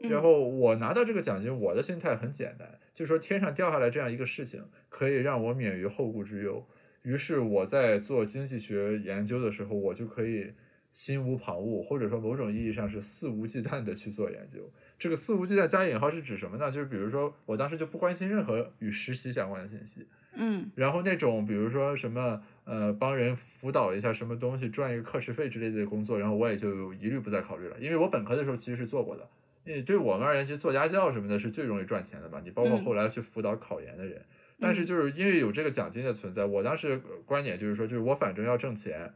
[0.00, 6.62] 嗯然后我拿到这个奖金，我的心态很简单，就是说天上掉下来这样一个事情，可以让我免于后顾之忧。
[7.02, 10.52] 于是我在做经济学研究的时候，我就可以
[10.92, 14.70] 心无旁骛，或者说某种意义上是肆无忌惮的去做研究。
[14.98, 16.70] 这个肆无忌惮加引号是指什么呢？
[16.70, 29.28] 就是比如说我当时就不关心任何与实习相关的信息，嗯然后那种比如说什么呃帮人辅导一下什么东西赚一个课时费之类的工作，然后我也就一律不再考虑了，因为我本科的时候其实是做过的。
[29.66, 32.40] 因为对我们而言，其实做家教什么的是最容易赚钱的吧？
[32.42, 34.24] 你包括嗯后来去辅导考研的人，
[34.60, 39.12] 但是就是因为有这个奖金的存在，我当时观点就是说，就是我反正要挣钱，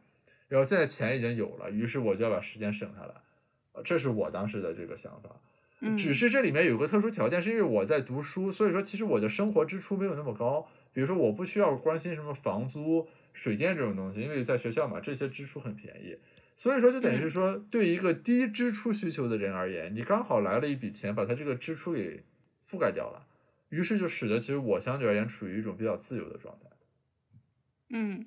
[0.48, 3.14] 然后现在钱已经有了，于是我就要把时间省下来，
[3.72, 5.30] 呃这是我当时的这个想法。
[5.82, 10.68] 嗯，只是这里面有个特殊条件，是因为我在读书，所以说其实我的生活支出没有那么高。
[10.92, 16.18] 比如说，我不需要关心什么房租、水电这种东西，因为在学校嘛，这些支出很便宜。
[16.60, 22.22] 所以说，就等于是说，对一个低支出需求的人而言，你刚好来了一笔钱，把他这个支出给
[22.68, 23.26] 覆盖掉了，
[23.70, 26.68] 于是就使得其实我相对而言处于一种比较自由的状态。
[27.88, 28.26] 嗯，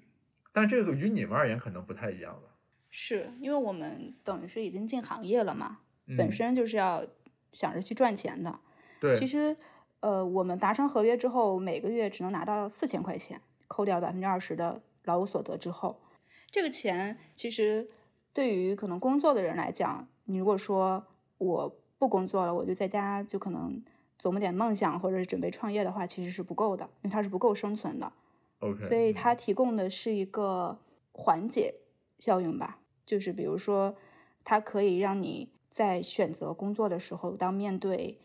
[0.52, 2.58] 但这个与你们而言可能不太一样吧？
[2.90, 7.06] 是因为我们等于是已经进行业了嘛，嗯本身就是要
[7.52, 8.60] 想着去赚钱的。
[9.00, 9.56] 对，其实，
[10.00, 16.02] 呃，我们达成合约之后，每个月只能拿到四千块钱，扣掉百分之二十的劳务所得之后，
[16.50, 17.88] 这个钱其实
[18.34, 21.06] 对于可能工作的人来讲，你如果说
[21.38, 23.82] 我不工作了，我就在家就可能
[24.20, 28.12] 琢磨点梦想或者是准备创业的话，其实是不够的，因为它是不够生存的。
[28.60, 30.80] OK，所以它提供的是一个
[31.12, 31.76] 缓解
[32.18, 33.96] 效应吧，就是比如说，
[34.44, 38.20] 它可以让你在选择工作的时候，当面对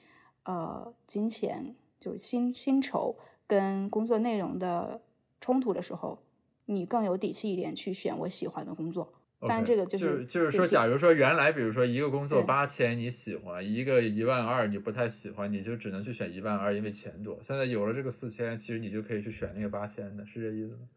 [0.44, 3.16] 呃金钱就薪薪酬
[3.46, 5.02] 跟工作内容的
[5.40, 6.18] 冲突的时候，
[6.64, 9.12] 你更有底气一点去选我喜欢的工作。
[9.40, 17.38] 当然 OK，这个就是就是说，假如说原来比如说一个工作对八千你喜欢，一个一万二你不太喜欢，你就只能去选一万二，因为钱多。
[17.42, 20.88] 现在有了这个四千，其实你就可以去选那个八千的，是这意思吗？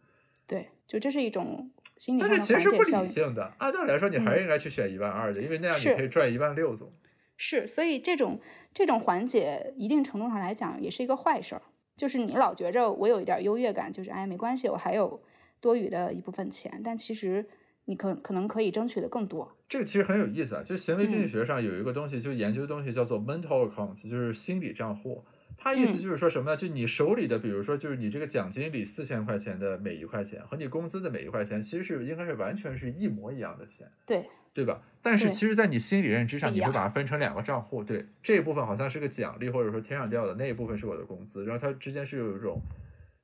[0.47, 2.81] 对，就这是一种心理但上的是其实不。
[2.83, 6.91] 理性的，按道理来说你还是应该去选一万二的，因为那样你可以赚一万六总。
[7.37, 8.39] 是，所以这种
[8.73, 11.61] 这种缓解，一定程度上来讲，也是一个坏事儿。
[11.95, 15.21] 就是你老觉着我有一点优越感，就是哎没关系，我还有
[15.59, 17.47] 多余的一部分钱，但其实
[17.85, 19.57] 你可可能可以争取的更多。
[19.67, 25.23] 这个其实很有意思啊，就行为经济嗯学上有一个东西，就研究的东西叫做 mental account，就是心理账户。
[25.57, 26.57] 它意思嗯就是说什么呢？
[26.57, 33.89] 就你手里的，比如说就是你这个奖金里四千块钱的每一块钱和你工资的每一块钱，其实是应该是完全是一模一样的钱。
[34.05, 34.81] 对，对吧？
[35.01, 37.83] 但是其实，在你心理认知上，你会把它分成两个账户。
[37.83, 42.61] 对，这一部分好像是个奖励，或者说天上掉的那一部分是我的工资，然后它之间是有一种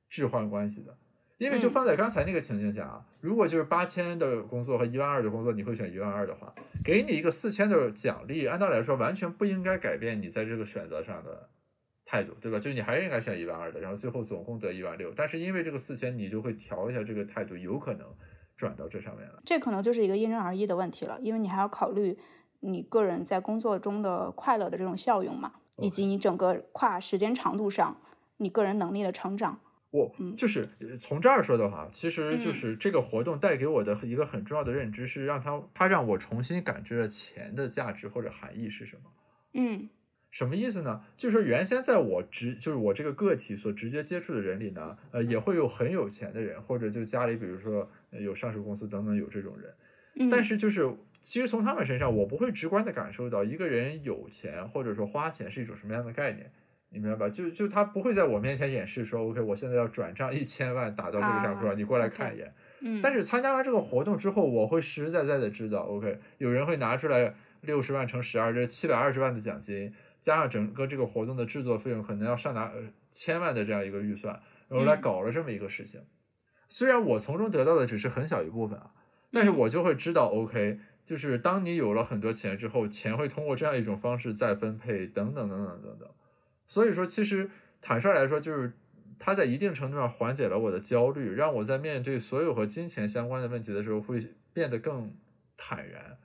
[0.08, 0.96] 置换关系的。
[1.38, 6.52] 因为就嗯放在刚才那个情境下啊，如果就是八千的工作和一万二的工作，你会选一万二的话，
[6.84, 11.48] 给你一个四千的奖励，按道理来说完全不应该改变你在这个选择上的
[12.04, 12.58] 态度，对吧？
[12.58, 15.12] 就你还是应该选一万二的，然后最后总共得一万六。
[15.14, 18.06] 但是因为这个四千，你就会调一下这个态度，有可能
[18.56, 19.40] 转到这上面了。
[19.44, 22.18] 这可能就是一个因人而异的问题了，因为你还要考虑
[22.60, 27.96] 你个人在工作中的快乐的这种效用嘛，以及你整个跨时间长度上
[28.38, 29.60] 你个人能力的成长。
[29.90, 39.02] 我嗯就是呃从这儿说的话，其实就嗯是这个活动带给我的一个很重要的认知是，让他他让我重新感知了钱的价值或者含义是什么。
[39.54, 39.88] 嗯
[40.30, 41.02] 什么意思呢？
[41.16, 49.74] 就是说原先在我直就是我这个个体所直接接触的人里呢，呃，也会有很有钱的人，或者就家里比如说呃有上市公司等等有这种人，
[50.16, 50.86] 嗯，但是就是
[51.22, 56.52] 其实从他们身上，我不会直观的感受到一个人有钱或者说花钱是一种什么样的概念。
[56.90, 57.28] 你明白吧？
[57.28, 62.52] 就就他不会在我面前演示说，OK，我现在要转账一千万打到这个账户上，啊你过来看一眼。
[62.80, 76.00] 嗯，但是参加完这个活动之后，我会实实在在的知道，OK，有人会拿出来六十万乘十二，这七百二十万的奖金，加上整个这个活动的制作费用，可能要上达呃千万的这样一个预算，然后来嗯搞了这么一个事情。
[76.70, 78.92] 虽然我从中得到的只是很小一部分啊，
[79.30, 86.08] 但是嗯我就会知道，OK，就是当你有了很多钱之后，钱会通过这样一种方式再分配，等等等等等等。
[86.68, 87.50] 所以说，其实
[87.80, 88.72] 坦率来说，就是
[89.18, 95.12] 它在一定程度上缓解了我的焦虑，让我在面对所有和金钱相关的问题的时候会变得更
[95.56, 96.18] 坦然。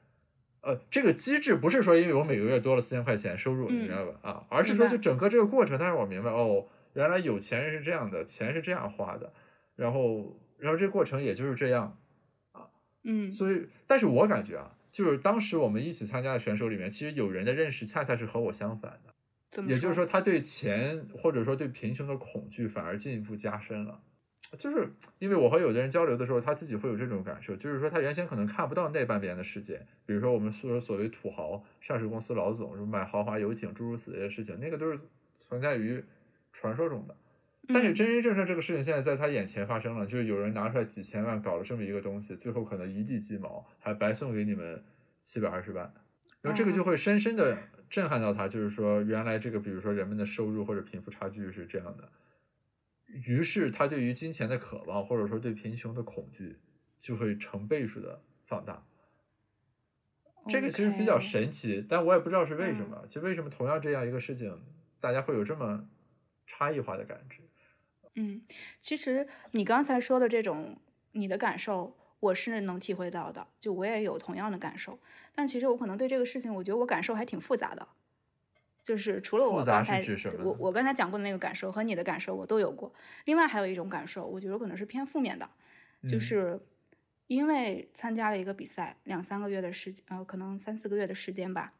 [0.61, 4.19] 呃，这个机制不是说因为我每个月多了四千块钱收入，你明白吧？
[4.21, 9.33] 啊，而是说就整个这个过程，但是我明白哦，原来有钱人是这样的，钱是这样花的，
[9.75, 11.97] 然后，然后这个过程也就是这样，
[12.53, 12.67] 啊，
[13.03, 19.12] 嗯，所以，但是我感觉啊，就是当时我们一起参加的选手里面，其实有人的认识恰恰是和我相反的。
[19.67, 24.01] 也就是说，他对钱或者说对贫穷的恐惧反而进一步加深了。
[24.57, 24.87] 就是
[25.17, 29.83] 因为我和有的人交流的时候，他自己会有这种感受，就是说他原先可能看不到那半边的世界。
[30.05, 34.99] 比如说我们说所谓土豪、上市公司老总，什么买豪华游艇，诸如此类的事情，那个都是
[35.39, 36.03] 存在于
[36.51, 37.15] 传说中的。
[37.67, 44.83] 但是真真正正这个事情现在在他眼前发生了，就是有人拿出来几千万搞了这么一个东西，最后可能一地鸡毛，还白送给你们
[45.19, 45.91] 七百二十万，
[46.41, 47.57] 然后这个就会深深的。
[47.93, 52.11] 震撼到他，就是说，原来这个，比如说人们的收入或者贫富差距是这样的，
[53.05, 56.57] 于是他对于金钱的渴望，或者说对贫穷的恐惧，
[56.99, 58.83] 就会成倍数的放大。
[60.49, 64.59] 这个其实比较神奇，但我也不知道是为什么，就为什么同样这样一个事情，
[64.99, 65.87] 大家会有这么
[66.47, 67.41] 差异化的感知。
[68.15, 68.41] 嗯，
[68.81, 71.95] 其实你刚才说的这种你的感受。
[72.23, 74.97] 我是能体会到的，就我也有同样的感受，
[75.33, 77.87] 但其实我可能对这个事情，我觉得我感受还挺复杂的，
[78.83, 80.03] 就是除了我刚才
[80.43, 82.93] 我我刚才讲过的那个感受和你的感受我都有过，
[83.25, 85.49] 另外还有一种感受，我觉得可能是偏负面的，
[86.07, 86.59] 就是
[87.27, 91.73] 因为参加了一个比赛，两三个月的时间，呃，可能三四个月的时间吧，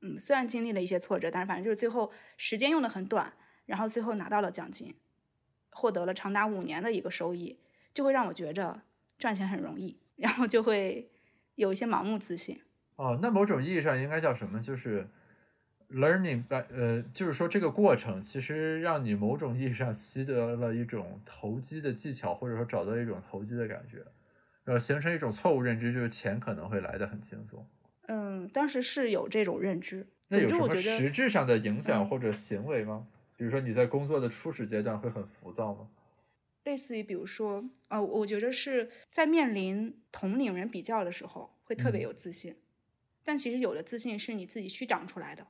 [0.00, 3.32] 嗯，虽然经历了一些挫折，但是反正就是最后时间用的很短，
[3.66, 4.94] 然后最后拿到了奖金，
[5.70, 7.58] 获得了长达五年的一个收益，
[7.94, 8.82] 就会让我觉着。
[9.20, 11.10] 赚钱很容易，然后就会
[11.54, 12.58] 有一些盲目自信。
[13.00, 14.60] 哦，那某种意义上应该叫什么？
[14.60, 15.08] 就是
[15.90, 24.04] learning by 呃，就是说这个过程其实让你某种意义上习得了一种投机的技巧，或者说找到一种投机的感觉，
[24.64, 27.66] 然后形成一种错误认知，就是钱可能会来的很轻松。
[28.08, 30.06] 嗯，当时是有这种认知。
[30.28, 33.06] 那有什么实质上的影响或者行为吗？
[33.34, 35.88] 比如说你在工作的初始阶段会很浮躁吗？
[36.64, 42.54] 类似于，比如说，呃，我觉得是在面临同龄人比较的时候，会特别有自信。
[43.24, 45.46] 但其实有的自信是你自己虚长出来的。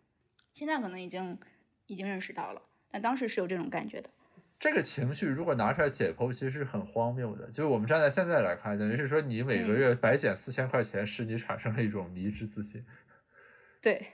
[0.52, 1.38] 现在可能已经
[1.86, 4.10] 已经认识到了，但当时是有这种感觉的。
[4.58, 7.46] 这个情绪如果拿出来解剖，其实是很荒谬的。
[7.50, 12.84] 就是我们站在现在来看，等于是说你每个月白捡四千块钱，使你产生了一种迷之自信。
[13.80, 14.08] 对，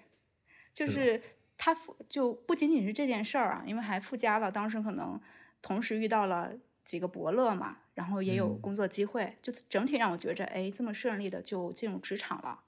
[0.72, 1.20] 就是
[1.58, 5.20] 他附就不仅仅是这件事儿啊，因为还附加了当时可能
[5.60, 6.52] 同时遇到了。
[6.86, 12.60] 几个伯乐嘛，然后也有工作机会，就整体让我觉着，哎，这么顺利的就进入职场了，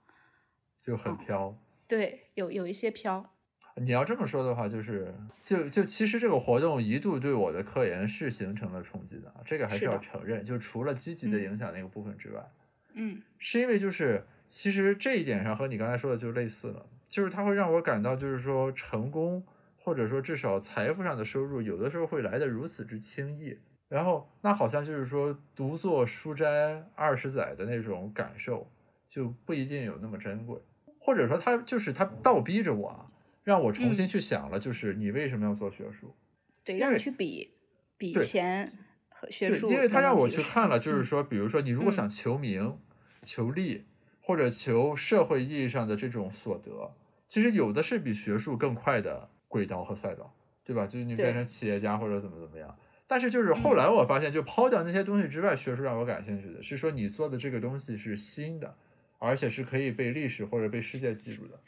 [0.88, 1.55] 就很飘。
[1.87, 3.35] 对，有有一些飘。
[3.77, 10.42] 你要这么说的话，就是就就其实这个活动一度对我的科研是形成了冲击的，这个还是要承认。
[10.42, 12.42] 就除了积极的影响那个部分之外，
[12.94, 19.44] 嗯，是因为就是其实这一点上和你刚才说的就类似了，就是它会让我感到，就是说成功
[19.77, 23.59] 或者说至少财富上的收入，有的时候会来的如此之轻易。
[23.88, 28.70] 然后，那好像就是说，独坐书斋二十载的那种感受，
[29.07, 30.59] 就不一定有那么珍贵。
[31.09, 33.11] 或者说，他就是他倒逼着我，
[33.42, 36.14] 让我重新去想了，就是你为什么要做学术？
[36.62, 37.55] 对，让你去比
[37.97, 38.71] 比钱
[39.09, 39.73] 和学术。
[39.73, 42.79] 因为他让我去看了， 就是说，比如说，你如果想求名、
[43.23, 43.87] 求利，
[44.21, 46.94] 或者求社会意义上的这种所得，
[47.27, 50.87] 其实有的是比学术更快的轨道和赛道，对吧？
[50.87, 52.77] 就是你变成企业家或者怎么怎么样。
[53.07, 58.77] 但是就是后来我发现，就抛掉那些东西之外，学术让我感兴趣的是说你做的这个东西是新的，
[59.19, 61.61] 而且是可以被历史或者被世界记住的。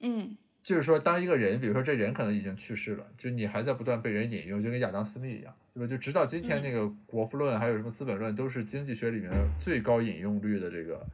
[0.00, 5.86] 嗯，就是说，当一个人，比如说这人可能已经去世了，就你还在不断被人引用，就跟亚当斯密一样，对吧？
[5.86, 11.04] 就直到今天，那个《国富论》还有什么《资本论》，都是经济学里面最高引用率的这个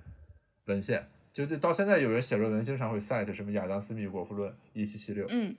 [0.66, 1.06] 文献。
[1.32, 5.26] 就就到现在，有人写论文经常会 cite 什么亚当斯密《国富论》一七七六。
[5.30, 5.54] 嗯，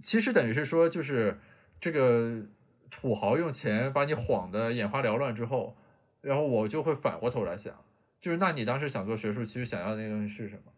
[0.00, 1.38] 其实等于是说，就是
[1.80, 2.42] 这个。
[2.94, 5.74] 土豪用钱把你晃得眼花缭乱之后，
[6.20, 7.74] 然后我就会反过头来想，
[8.22, 10.72] 就是那你当时想做学术，其实想要的那个东西是什么？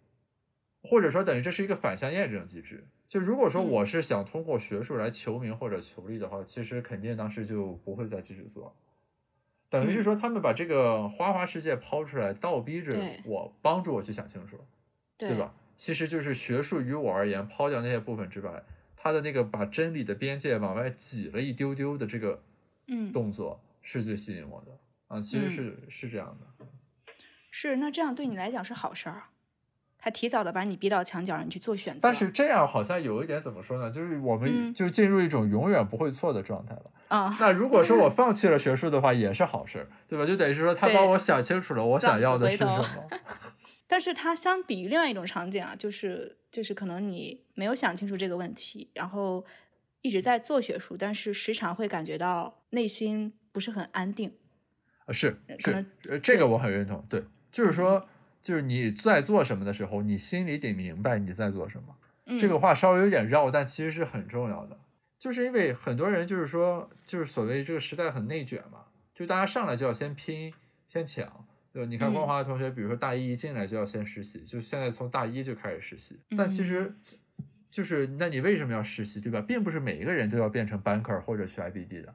[0.82, 2.88] 或者说等于这是一个反向验证机制。
[3.06, 8.74] 就如果说我是想通过学术来求名或者求利的话，其实肯定当时就不会再继续做。
[9.68, 14.58] 等于是说他们把这个花花世界抛出来，倒逼着我，帮助我去想清楚，
[15.18, 15.54] 对吧？
[15.76, 18.64] 其实就是学术于我而言，抛掉那些部分之外。
[18.96, 22.42] 他的那个把真理的边界往外挤了一丢丢的这个，
[22.86, 26.46] 嗯，动作是最吸引我的啊，其实是是这样的，
[27.56, 29.22] 是那这样对你来讲是好事儿，
[29.96, 32.00] 他提早的把你逼到墙角，让你去做选择。
[32.02, 33.88] 但是这样好像有一点怎么说呢？
[33.88, 36.90] 就是我们嗯就进入一种永远不会错的状态了。
[37.06, 40.26] 啊、那如果说我 放弃了学术的话，也是好事儿，对吧？
[40.26, 42.84] 就等于是说他对帮我想清楚了我想要的是什么。
[43.86, 49.46] 但是它相比于另外一种场景啊，就是就是可能你没有想清楚这个问题，然后
[50.00, 54.34] 一直在做学术，但是时常会感觉到内心不是很安定。
[55.06, 55.36] 啊是
[56.00, 57.04] 是这个我很认同。
[57.10, 57.22] 对，
[57.54, 58.08] 就是说，
[58.42, 61.96] 就是你在做什么的时候，你心里得明白你在做什么。
[62.26, 64.76] 嗯、这个话稍微有点绕，但其实是很重要的。
[65.16, 70.52] 就是因为很多人就是说，就是所谓这个时代很内卷嘛，就大家上来就要先拼、
[70.88, 71.84] 先抢，就？
[71.84, 76.94] 你看嗯光华的同学，比如说大一一进来就要先实习，就现在从大一就开始实习，但其嗯实
[77.70, 79.40] 就是那你为什么要实习，对吧？
[79.40, 82.14] 并不是每一个人都要变成 banker 或者去 IBD 的，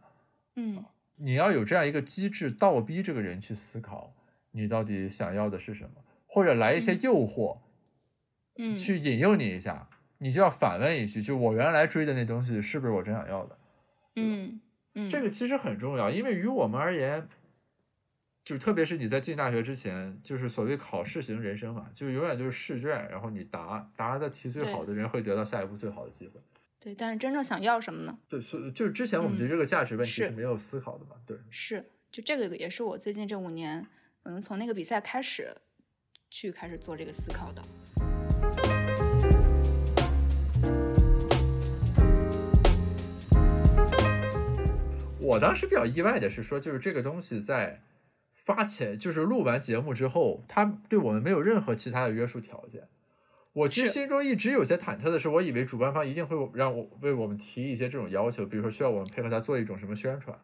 [0.57, 0.83] 嗯
[1.15, 4.13] 你要有这样一个机制，倒逼这个人去思考
[4.51, 7.59] 你到底想要的是什么，或者来一些诱惑，
[8.57, 13.57] 嗯，去引诱你一下，你就要反问一句，就我原来追的那东西是不是我真想要的？
[14.15, 14.59] 嗯
[14.95, 17.27] 嗯，这个其实很重要，因为于我们而言，
[18.43, 26.41] 就特别是你在进大学之前，就是所谓考试型人生嘛，就永远就是试卷，然后你答答的题最好的人会得到下一步最好的机会。
[26.79, 28.17] 对，但是真正想要什么呢？
[28.27, 31.37] 对，所以就是之前我们对这个价值问题是是没有思考的嘛，对。
[31.49, 33.85] 是，就这个也是我最近这五年，
[34.21, 35.55] 可能从那个比赛开始，
[36.29, 37.61] 去开始做这个思考的。
[45.21, 47.81] 我当时比较意外的是说，就是这个东西在
[48.33, 52.87] 发前，就是录完节目之后，它对我们没有任何其他的约束条件。
[53.53, 60.37] 我其实心中一直有些忐忑的是，我以为主办方一定会让我为我们提一些这种要求，比如说需要我们配合他做一种什么宣传，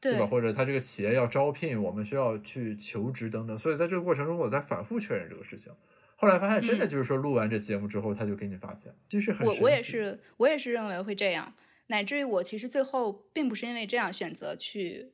[0.00, 0.26] 对吧？
[0.26, 3.58] 或者他这个企业要招聘，我们需要去求职等等。
[3.58, 5.72] 所以在这个过程中，我在反复确认这个事情。
[6.16, 11.54] 后来发现，真的嗯就是说，录完这节目之后，他就给你发钱，其实很我我也是，我也是认为会这样，
[11.86, 15.12] 乃至于我其实最后并不是因为这样选择去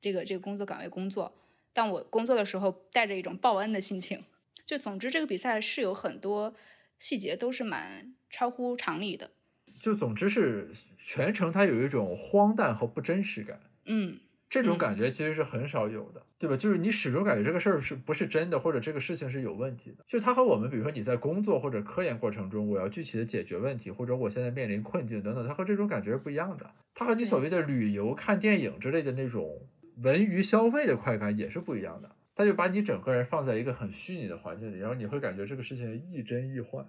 [0.00, 1.36] 这个这个工作岗位工作，
[1.72, 4.22] 但我工作的时候带着一种报恩的心情。
[4.64, 6.54] 就总之，这个比赛是有很多
[6.98, 9.32] 细节都是蛮超乎常理的。
[9.80, 13.60] 就总之是全程它有一种荒诞和不真实感。
[13.86, 14.20] 嗯，
[14.54, 16.56] 这种嗯感觉其实是很少有的，对吧？
[16.56, 20.04] 就是你始终感觉这个事儿是不是真的，或者这个事情是有问题的。
[20.06, 26.70] 就它和我们，比如说你在工作或者科研过程中，我要具体的解决问题，或者我现在面临困境等等，它和这种感觉是不一样的。
[26.94, 29.66] 它和你所谓的旅游、看电影之类的那种
[30.04, 32.08] 文娱消费的快感也是不一样的。
[32.36, 36.86] 它就把你整个人放在一个很虚拟的环境里，然后你会感觉这个事情亦真亦幻。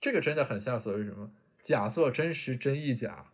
[0.00, 1.28] 这个真的很像所谓什么
[1.60, 3.26] 假作真实真亦假，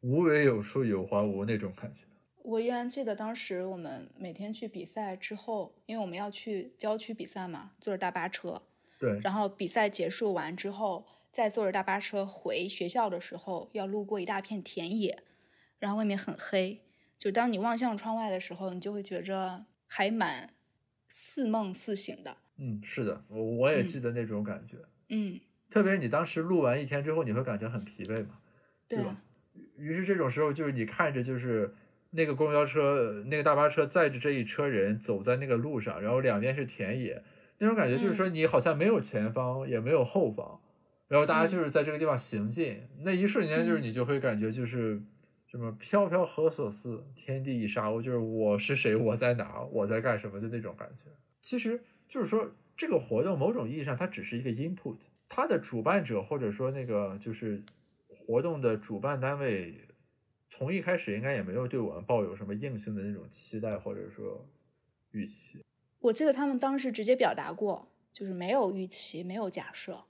[0.00, 2.02] 无为有处有还无那种感觉。
[2.42, 8.62] 我依然记得当时我们每天去比赛之后，因为我们要去郊区比赛嘛，坐着大巴车，
[8.98, 15.22] 对，然后比赛结束完之后，再坐着大巴车回学校的时候，要路过一大片田野，
[15.78, 16.82] 然后外面很黑。
[17.16, 20.54] 就当你望向窗外的时候，你就会觉着还蛮
[21.06, 22.38] 似梦似醒的。
[22.56, 24.76] 嗯，是的，我我也嗯记得那种感觉。
[25.10, 25.40] 嗯，
[25.70, 28.40] 特别是你当时录完一天之后，你会感觉很疲惫嘛，
[28.88, 29.22] 对对吧？
[29.76, 31.72] 于是这种时候，就是你看着就是
[32.12, 37.22] 那个公交车、那个大巴车载着这一车人走在那个路上，然后两边是田野，
[37.58, 40.60] 那种感觉就是说你好像没有前方，也没有后方，
[41.08, 45.02] 然后大家嗯就是在这个地方行进，那一瞬间就是嗯你就会感觉就是。
[45.44, 51.10] 什么飘飘何所似，天地一沙鸥，就是我是谁，我在哪，我在干什么的那种感觉。
[51.42, 54.96] 其实就是说，这个活动某种意义上它只是一个 input，
[55.28, 57.62] 它的主办者或者说那个就是
[58.08, 59.74] 活动的主办单位，
[60.54, 64.46] 从一开始应该也没有对我们抱有什么硬性的那种期待或者说
[65.12, 65.64] 预期。
[65.98, 70.04] 我记得他们当时直接表达过，就是没有预期，没有假设，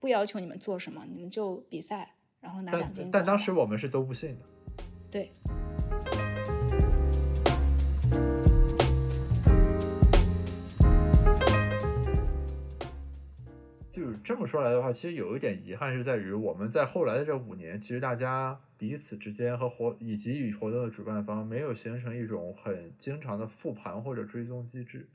[0.00, 3.08] 不要求你们做什么，你们就比赛，然后拿奖金。
[3.12, 4.44] 但当时我们是都不信的。
[5.08, 5.30] 对，
[14.28, 25.08] 这么说来的话，其实有一点遗憾是在于我们在后来的这五年，其实大家彼此之间和活以及与活动的主办方没有形成一种很经常的复盘或者追踪机制。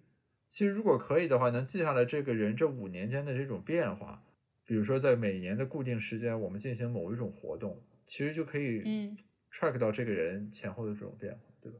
[0.50, 4.24] 其实如果可以的话，能记下来这个人这五年间的这种变化，
[4.66, 9.16] 比如说在每年的固定时间我们进行某一种活动，其实就可以嗯
[9.52, 11.78] track 到这个人前后的这种变化，对吧？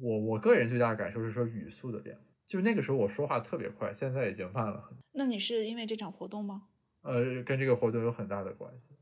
[0.00, 4.96] 我我个人最大的感受是说语速的变化，就那个时候我说话特别快，现在已经慢了很。
[5.12, 6.62] 那你是因为这场活动吗？
[7.02, 8.94] 呃，跟这个活动有很大的关系。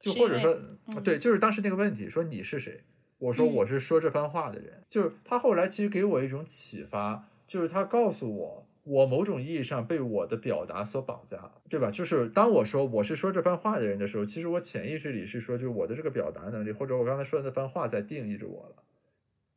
[0.00, 0.50] 就或者说，
[0.86, 2.82] 嗯对，就是当时那个问题，说你是谁？
[3.18, 4.82] 我说嗯我是说这番话的人。
[4.88, 11.90] 就是他后来其实给我一种启发，就是他告诉我，我某种意义上被我的表达所绑架，对吧？
[11.90, 18.82] 就是当我说我是说这番话的人的时候，其实我潜意识里是说，就是我的这个表达能力，或者我刚才说的那番话在定义着我了，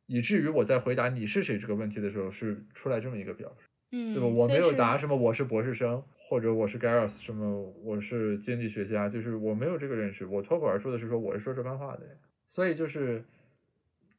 [0.06, 4.26] 以至于我在回答你是谁这个问题的时候，是出来这么一个表述，嗯，对吧？
[4.26, 12.16] 我没有答什么我是博士生，或者我是 Gareth 什么我是经济学家，就是我没有这个认识，我脱口而出的是说我是说这番话的人，
[12.48, 13.24] 所以就是。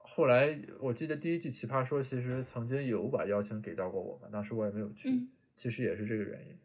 [0.08, 6.58] 后来我记得第一季《奇葩说》其实曾经有把邀请给到过我嘛，当时我也没有去，嗯其实也是这个原因。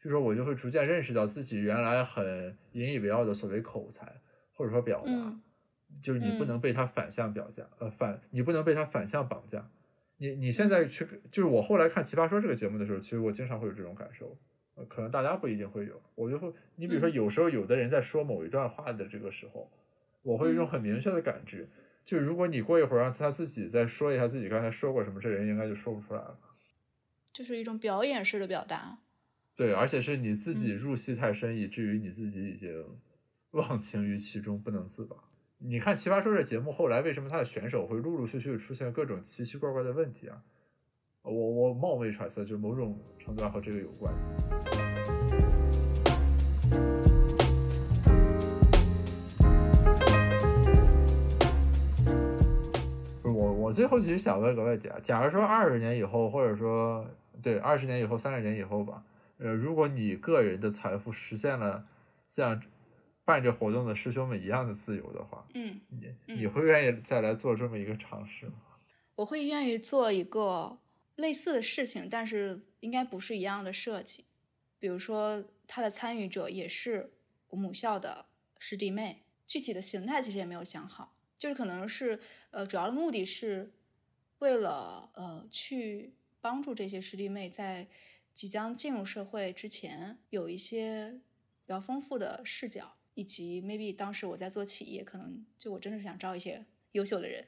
[0.00, 4.06] 就说我就会逐渐认识到自己原来很引以为傲的所谓口才，
[4.52, 5.42] 或者说表达，嗯
[6.00, 9.70] 就是你不嗯能被他反向表价，呃反你不能被他反向绑架。
[10.18, 14.36] 你你现在去，就是我后来看《奇葩说》这个节目的时候，其实我经常会有这种感受，
[14.74, 19.70] 呃，可能大家不一定会有，我就会，你比如说嗯有时候有的人在说某一段话的这个时候，
[20.22, 21.66] 我会有一种嗯很明确的感知，
[22.04, 26.38] 就如果你过一会儿让他自己再说一下自己刚才说过什么，这人应该就说不出来了。
[27.32, 28.98] 就是一种表演式的表达。
[29.56, 32.84] 对，而且是你自己嗯入戏太深，以至于你自己已经
[33.52, 35.16] 忘情于其中，不能自拔。
[35.62, 40.40] 你看《奇葩说》这节目后来为什么他的选手会陆陆续续出现各种奇奇怪怪的问题啊？
[41.20, 44.10] 我我冒昧揣测，就是某种程度上和这个有关。
[53.24, 57.06] 我，我最后其实想问个问题啊，假如说二十年以后，或者说
[57.42, 59.02] 对二十年以后、三十年以后吧，
[59.36, 61.84] 呃，如果你个人的财富实现了
[62.26, 62.58] 像
[63.30, 68.54] 办这活动的师兄们一样的自由的话，嗯，你嗯你会愿意再来做这么一个尝试吗？
[69.14, 70.80] 我会愿意做一个
[71.14, 74.24] 类似的事情，但是应该不是一样的设计。
[74.80, 77.12] 比如说，他的参与者也是
[77.50, 78.26] 我母校的
[78.58, 82.18] 师弟妹，具体的形态其实也没有想好，就是可能是
[82.50, 83.72] 呃，主要的目的是
[84.40, 87.86] 为了呃去帮助这些师弟妹在
[88.32, 91.20] 即将进入社会之前有一些
[91.66, 97.44] 比较丰富的视角，以及 maybe 当时我在做企业，可能就我真的是想招一些优秀的人。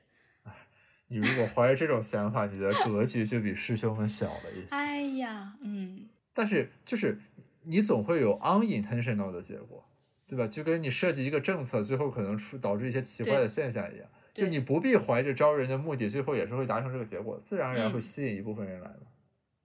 [1.09, 4.66] 你如果怀着这种想法，你的格局就比师兄们小了一些。
[4.68, 7.18] 哎呀，嗯，但是就是
[7.62, 9.83] 你总会有 unintentional 的结果，
[10.27, 10.47] 对吧？
[10.47, 14.07] 就跟你设计一个政策，最后可能出导致一些奇怪的现象一样。
[14.35, 19.07] 就你不必怀着招人的目的，最后也是会达成这个结果，自然而然会嗯吸引一部分人来嘛。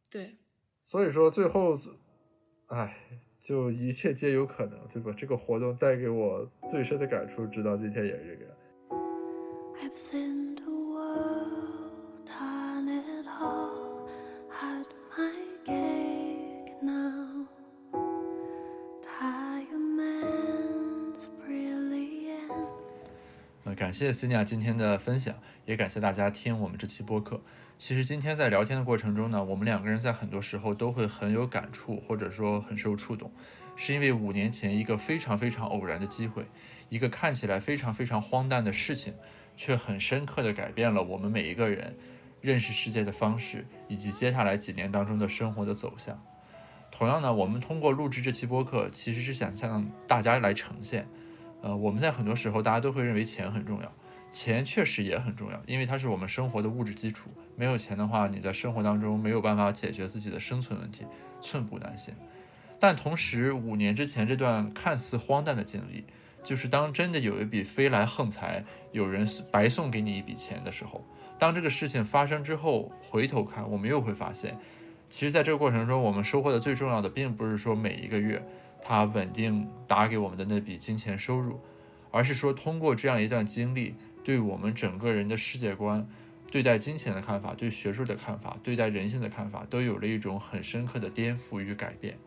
[0.09, 0.37] 对，
[0.85, 1.77] 所以说最后，
[2.67, 2.97] 哎，
[3.47, 5.15] 就一切皆有可能，对吧？
[5.17, 8.53] 这个活动带给我最深的感触，直到今天也是这个样。
[9.79, 14.05] I've seen the world done it all,
[14.51, 14.83] had
[15.17, 15.31] my
[15.63, 17.47] cake now.
[19.01, 19.69] Diamonds
[21.41, 22.67] brilliant.
[23.63, 25.33] 呃，感谢 c 尼亚今天的分享，
[25.65, 27.39] 也感谢大家听我们这期播客。
[27.77, 33.31] 其实今天在聊天的过程中呢，我们两个人在很多时候都会很有感触，或者说很受触动，
[33.75, 36.43] 是因为五年前一个非常非常偶然的机会，
[36.89, 39.13] 一个看起来非常非常荒诞的事情，
[39.55, 41.95] 却很深刻地改变了我们每一个人
[42.41, 46.19] 认识世界的方式，以及接下来几年当中的生活的走向。
[46.89, 51.07] 同样呢，我们通过录制这期播客，其实是想向大家来呈现。
[51.61, 53.93] 呃，我们在很多时候，大家都会认为钱很重要，
[54.31, 57.29] 钱确实也很重要，因为它是我们生活的物质基础。
[57.55, 61.05] 没有钱的话，你在生活当中没有办法解决自己的生存问题，
[61.41, 62.13] 寸步难行。
[62.79, 66.03] 但同时，五年之前这段看似荒诞的经历，
[66.43, 71.03] 就是当真的有一笔飞来横财，有人白送给你一笔钱的时候，
[71.39, 74.55] 当这个事情发生之后，回头看，我们又会发现，
[75.09, 78.45] 其实在这个过程中，我们收获的最重要的，并不是说每一个月
[78.79, 81.59] 它稳定打给我们的那笔金钱收入，
[82.11, 83.95] 而是说通过这样一段经历，
[84.27, 86.05] 对我们整个人的世界观、
[86.51, 92.17] 对待金钱的看法、对学术的看法、对待人性的看法，都有了一种很深刻的颠覆与改变。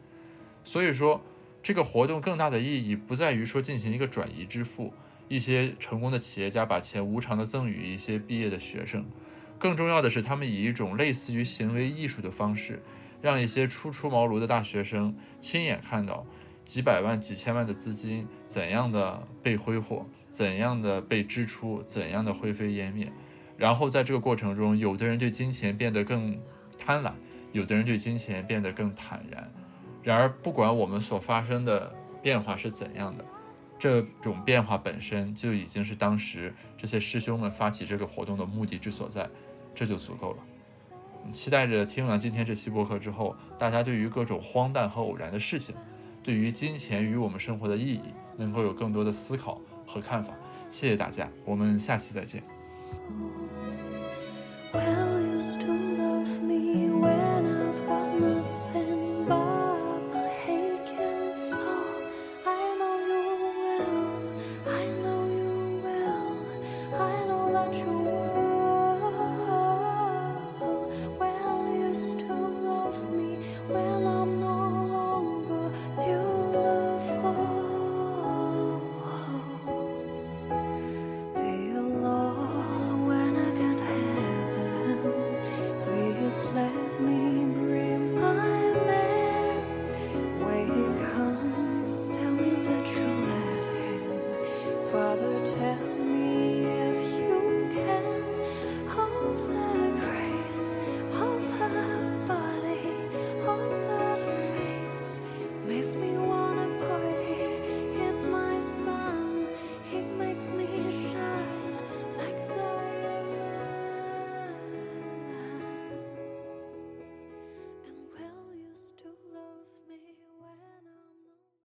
[0.64, 1.22] 所以说，
[1.62, 4.94] 这个活动更大的意义不在于说进行一个转移支付，
[5.28, 9.04] 一些成功的企业家把钱无偿的赠予一些毕业的学生，
[9.58, 12.82] 更重要的是他们以一种类似于行为艺术的方式，
[13.20, 16.24] 让一些初出茅庐的大学生亲眼看到
[16.70, 23.10] 几百万、几千万的资金怎样的被挥霍，怎样的被支出，怎样的灰飞烟灭。
[23.56, 26.38] 然后在这个过程中，有的人对金钱变得更
[26.78, 27.10] 贪婪，
[27.50, 29.52] 有的人对金钱变得更坦然。
[30.00, 31.92] 然而，不管我们所发生的
[32.22, 33.24] 变化是怎样的，
[33.76, 39.28] 这种变化本身就已经是当时这些师兄们发起这个活动的目的之所在，
[39.74, 40.38] 这就足够了。
[41.32, 45.74] 期待着听完今天这期播客之后，大家对于各种荒诞和偶然的事情，
[46.22, 48.00] 对于金钱与我们生活的意义，
[48.36, 50.32] 能够有更多的思考和看法。
[50.70, 52.42] 谢谢大家，我们下期再见。